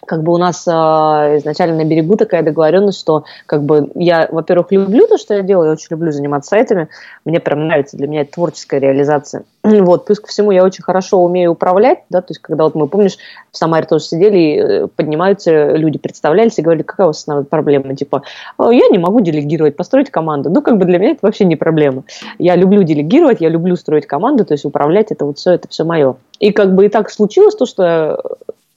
[0.06, 4.72] как бы у нас э, изначально на берегу такая договоренность, что как бы я, во-первых,
[4.72, 6.88] люблю то, что я делаю, я очень люблю заниматься сайтами,
[7.26, 9.44] мне прям нравится, для меня это творческая реализация.
[9.92, 12.88] Вот, плюс ко всему я очень хорошо умею управлять, да, то есть когда вот мы,
[12.88, 13.18] помнишь,
[13.52, 17.46] в Самаре тоже сидели, и э, поднимаются люди, представлялись и говорили, какая у вас основная
[17.46, 18.24] проблема, типа,
[18.60, 20.50] я не могу делегировать, построить команду.
[20.50, 22.04] Ну, как бы для меня это вообще не проблема.
[22.40, 25.84] Я люблю делегировать, я люблю строить команду, то есть управлять, это вот все, это все
[25.84, 26.16] мое.
[26.40, 28.20] И как бы и так случилось то, что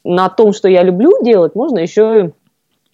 [0.04, 2.32] на том, что я люблю делать, можно еще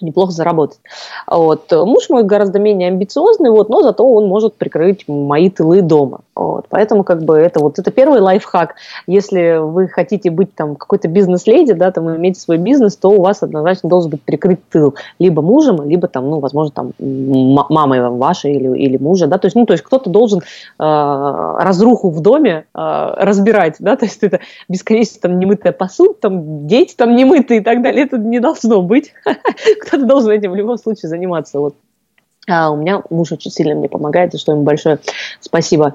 [0.01, 0.81] неплохо заработать.
[1.27, 1.71] Вот.
[1.71, 6.21] Муж мой гораздо менее амбициозный, вот, но зато он может прикрыть мои тылы дома.
[6.41, 6.65] Вот.
[6.71, 8.75] Поэтому как бы это вот это первый лайфхак.
[9.07, 13.43] Если вы хотите быть там какой-то бизнес-леди, да, там иметь свой бизнес, то у вас
[13.43, 18.75] однозначно должен быть прикрыт тыл либо мужем, либо там, ну, возможно, там мамой вашей или,
[18.79, 20.43] или мужа, да, то есть, ну, то есть кто-то должен э,
[20.79, 26.95] разруху в доме э, разбирать, да, то есть это бесконечно там немытая посуда, там дети
[26.97, 29.13] там немытые и так далее, это не должно быть.
[29.83, 31.61] кто-то должен этим в любом случае заниматься.
[31.61, 31.75] Вот.
[32.49, 34.99] А у меня муж очень сильно мне помогает, и что ему большое
[35.41, 35.95] спасибо.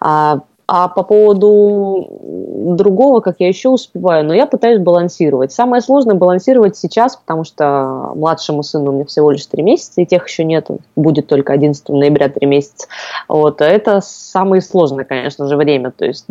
[0.00, 2.08] А, а по поводу
[2.76, 5.52] другого, как я еще успеваю, но я пытаюсь балансировать.
[5.52, 10.06] Самое сложное балансировать сейчас, потому что младшему сыну у меня всего лишь 3 месяца, и
[10.06, 10.66] тех еще нет,
[10.96, 12.88] будет только 11 ноября 3 месяца.
[13.28, 15.92] Вот, это самое сложное, конечно же, время.
[15.92, 16.26] То есть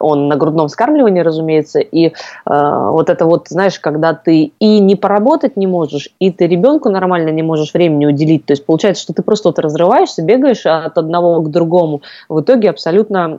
[0.00, 2.10] он на грудном вскармливании, разумеется, и э,
[2.46, 7.30] вот это вот, знаешь, когда ты и не поработать не можешь, и ты ребенку нормально
[7.30, 11.40] не можешь времени уделить, то есть получается, что ты просто вот разрываешься, бегаешь от одного
[11.42, 13.38] к другому, в итоге абсолютно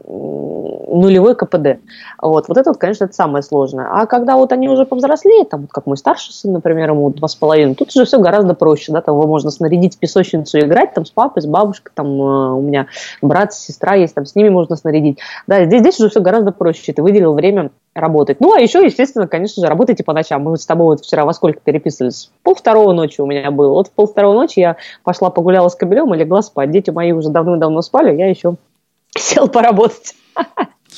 [0.87, 1.79] нулевой КПД.
[2.21, 3.87] Вот, вот это вот, конечно, это самое сложное.
[3.91, 7.27] А когда вот они уже повзрослеют, там, вот как мой старший сын, например, ему два
[7.27, 10.93] с половиной, тут уже все гораздо проще, да, там его можно снарядить в песочницу играть,
[10.93, 12.87] там, с папой, с бабушкой, там, э, у меня
[13.21, 15.19] брат, сестра есть, там, с ними можно снарядить.
[15.45, 16.93] Да, здесь, здесь уже все гораздо гораздо проще.
[16.93, 18.39] Ты выделил время работать.
[18.39, 20.43] Ну, а еще, естественно, конечно же, работайте по ночам.
[20.43, 22.31] Мы с тобой вот вчера во сколько переписывались?
[22.43, 23.69] Пол второго ночи у меня было.
[23.69, 26.71] Вот в пол второго ночи я пошла погуляла с кобелем и легла спать.
[26.71, 28.55] Дети мои уже давно-давно спали, я еще
[29.17, 30.15] сел поработать.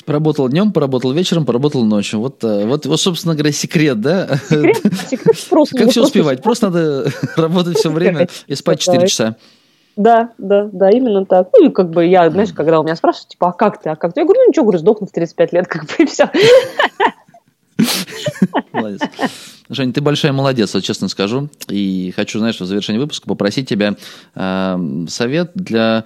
[0.06, 2.20] Поработал днем, поработал вечером, поработал ночью.
[2.20, 4.38] Вот, э, вот, вот собственно говоря, секрет, да?
[4.50, 4.78] Секрет,
[5.10, 5.78] секрет просто.
[5.78, 6.42] Как все успевать?
[6.42, 9.36] Просто надо работать все время и спать 4 часа.
[10.00, 11.50] Да, да, да, именно так.
[11.52, 13.98] Ну, и как бы я, знаешь, когда у меня спрашивают, типа, а как ты, а
[13.98, 14.22] как ты?
[14.22, 16.30] Я говорю, ну, ничего, говорю, сдохну в 35 лет, как бы, и все.
[18.72, 19.02] Молодец.
[19.68, 21.50] Женя, ты большая молодец, вот честно скажу.
[21.68, 23.98] И хочу, знаешь, в завершении выпуска попросить тебя
[24.36, 26.06] э, совет для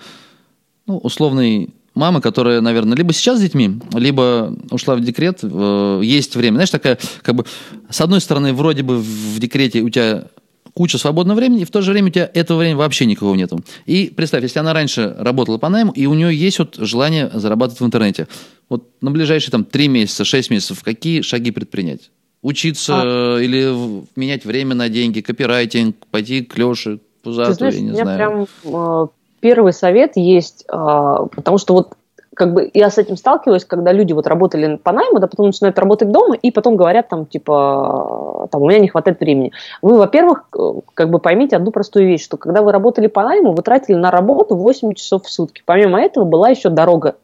[0.87, 5.41] ну, условной мамы, которая, наверное, либо сейчас с детьми, либо ушла в декрет.
[5.43, 6.55] Э, есть время.
[6.55, 7.45] Знаешь, такая, как бы,
[7.91, 10.25] с одной стороны, вроде бы в декрете у тебя
[10.73, 13.59] куча свободного времени, и в то же время у тебя этого времени вообще никого нету.
[13.85, 17.81] И представь, если она раньше работала по найму, и у нее есть вот желание зарабатывать
[17.81, 18.27] в интернете,
[18.69, 22.11] вот на ближайшие там 3 месяца, 6 месяцев, какие шаги предпринять?
[22.41, 23.39] Учиться а...
[23.39, 23.73] или
[24.15, 28.17] менять время на деньги, копирайтинг, пойти к Леше, Пузату, знаешь, я не у меня знаю.
[28.17, 29.07] прям э,
[29.39, 31.93] первый совет есть, э, потому что вот
[32.35, 35.77] как бы я с этим сталкиваюсь, когда люди вот работали по найму, да, потом начинают
[35.79, 39.51] работать дома, и потом говорят там, типа, там, у меня не хватает времени.
[39.81, 40.49] Вы, во-первых,
[40.93, 44.11] как бы поймите одну простую вещь, что когда вы работали по найму, вы тратили на
[44.11, 45.63] работу 8 часов в сутки.
[45.65, 47.15] Помимо этого была еще дорога.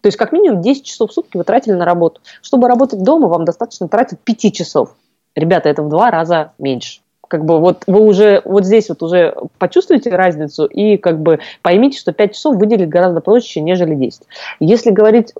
[0.00, 2.20] То есть как минимум 10 часов в сутки вы тратили на работу.
[2.42, 4.94] Чтобы работать дома, вам достаточно тратить 5 часов.
[5.34, 9.34] Ребята, это в два раза меньше как бы вот вы уже вот здесь вот уже
[9.58, 14.22] почувствуете разницу и как бы поймите, что 5 часов выделить гораздо проще, нежели 10.
[14.60, 15.32] Если говорить э,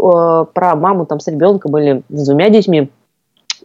[0.52, 2.90] про маму там с ребенком или с двумя детьми,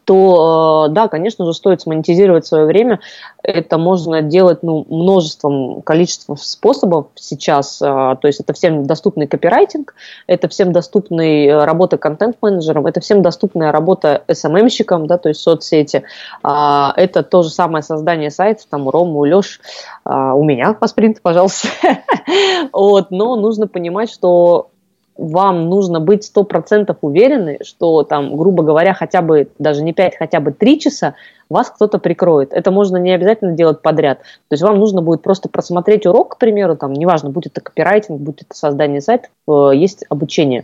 [0.10, 3.00] то э, да, конечно же, стоит монетизировать свое время.
[3.44, 7.80] Это можно делать ну, множеством, количеством способов сейчас.
[7.80, 9.94] Э, то есть это всем доступный копирайтинг,
[10.26, 16.02] это всем доступный э, работа контент-менеджером, это всем доступная работа SMM-щиком, да, то есть соцсети.
[16.42, 19.62] А, это то же самое создание сайтов, там у Ромы, у Леш,
[20.06, 21.68] а, у меня по спринту, пожалуйста.
[22.74, 24.72] вот, но нужно понимать, что
[25.20, 30.16] вам нужно быть сто процентов уверены, что там, грубо говоря, хотя бы, даже не 5,
[30.18, 31.16] хотя бы 3 часа
[31.50, 32.54] вас кто-то прикроет.
[32.54, 34.20] Это можно не обязательно делать подряд.
[34.20, 38.22] То есть вам нужно будет просто просмотреть урок, к примеру, там, неважно, будет это копирайтинг,
[38.22, 40.62] будет это создание сайта, э, есть обучение.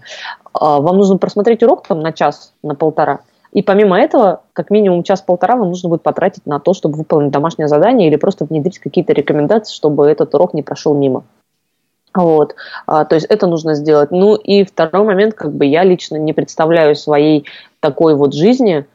[0.53, 3.20] Э, вам нужно просмотреть урок там на час, на полтора.
[3.51, 7.68] И помимо этого, как минимум час-полтора вам нужно будет потратить на то, чтобы выполнить домашнее
[7.68, 11.24] задание или просто внедрить какие-то рекомендации, чтобы этот урок не прошел мимо.
[12.16, 12.55] Вот,
[12.88, 14.11] а, то есть это нужно сделать.
[14.11, 17.45] Ну и второй момент, как бы я лично не представляю своей
[17.82, 18.86] такой вот жизни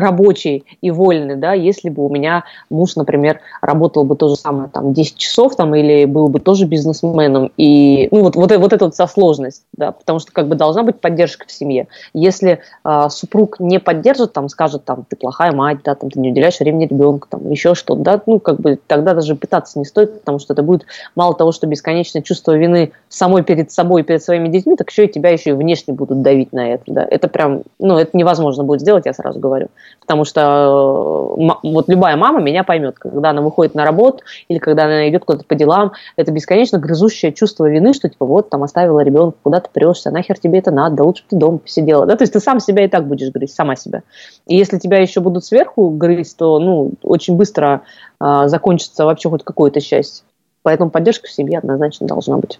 [0.00, 4.68] рабочий и вольный, да, если бы у меня муж, например, работал бы то же самое,
[4.68, 8.84] там, 10 часов, там, или был бы тоже бизнесменом, и, ну, вот, вот, вот эта
[8.84, 11.88] вот вся сложность, да, потому что, как бы, должна быть поддержка в семье.
[12.14, 16.30] Если а, супруг не поддержит, там, скажет, там, ты плохая мать, да, там, ты не
[16.30, 20.20] уделяешь времени ребенку, там, еще что-то, да, ну, как бы, тогда даже пытаться не стоит,
[20.20, 20.86] потому что это будет
[21.16, 25.12] мало того, что бесконечное чувство вины самой перед собой, перед своими детьми, так еще и
[25.12, 28.64] тебя еще и внешне будут давить на это, да, это прям, ну, это не невозможно
[28.64, 29.68] будет сделать, я сразу говорю.
[30.00, 34.84] Потому что э, вот любая мама меня поймет, когда она выходит на работу или когда
[34.84, 39.00] она идет куда-то по делам, это бесконечно грызущее чувство вины, что типа вот там оставила
[39.00, 42.06] ребенка, куда ты прешься, нахер тебе это надо, лучше бы ты дома посидела.
[42.06, 42.16] Да?
[42.16, 44.02] То есть ты сам себя и так будешь грызть, сама себя.
[44.46, 47.82] И если тебя еще будут сверху грызть, то ну, очень быстро
[48.20, 50.24] э, закончится вообще хоть какое-то счастье.
[50.62, 52.58] Поэтому поддержка в семье однозначно должна быть.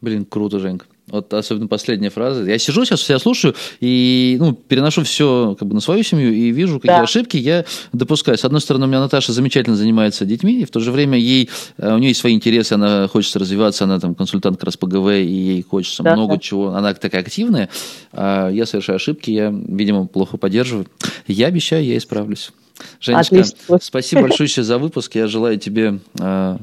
[0.00, 0.86] Блин, круто, Женька.
[1.10, 2.44] Вот особенно последняя фраза.
[2.44, 6.50] Я сижу сейчас, себя слушаю и ну, переношу все как бы на свою семью и
[6.50, 7.02] вижу, какие да.
[7.02, 8.38] ошибки я допускаю.
[8.38, 11.50] С одной стороны, у меня Наташа замечательно занимается детьми, и в то же время ей,
[11.78, 14.86] э, у нее есть свои интересы, она хочет развиваться, она там консультант как раз по
[14.86, 16.40] ГВ, и ей хочется да, много да.
[16.40, 16.68] чего.
[16.74, 17.68] Она такая активная,
[18.12, 20.86] а я совершаю ошибки, я, видимо, плохо поддерживаю.
[21.26, 22.52] Я обещаю, я исправлюсь.
[23.00, 23.78] Женечка, Отлично.
[23.80, 25.14] спасибо большое за выпуск.
[25.14, 26.56] Я желаю тебе э,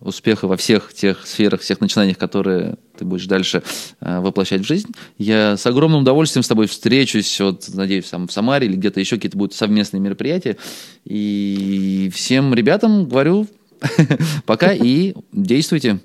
[0.00, 3.62] успеха во всех тех сферах, всех начинаниях, которые ты будешь дальше
[4.00, 4.88] э, воплощать в жизнь.
[5.18, 9.16] Я с огромным удовольствием с тобой встречусь, вот, надеюсь, там в Самаре или где-то еще
[9.16, 10.56] какие-то будут совместные мероприятия.
[11.04, 13.46] И всем ребятам говорю
[14.46, 16.00] пока и действуйте.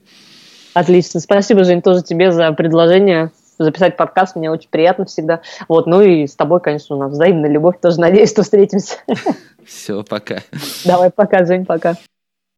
[0.74, 1.20] Отлично.
[1.20, 4.36] Спасибо, Жень, тоже тебе за предложение записать подкаст.
[4.36, 5.42] Мне очень приятно всегда.
[5.70, 7.76] Вот, ну и с тобой, конечно, у нас взаимная любовь.
[7.82, 8.96] Тоже надеюсь, что встретимся.
[9.66, 10.40] Все, пока.
[10.84, 11.96] Давай, пока, Жень, пока.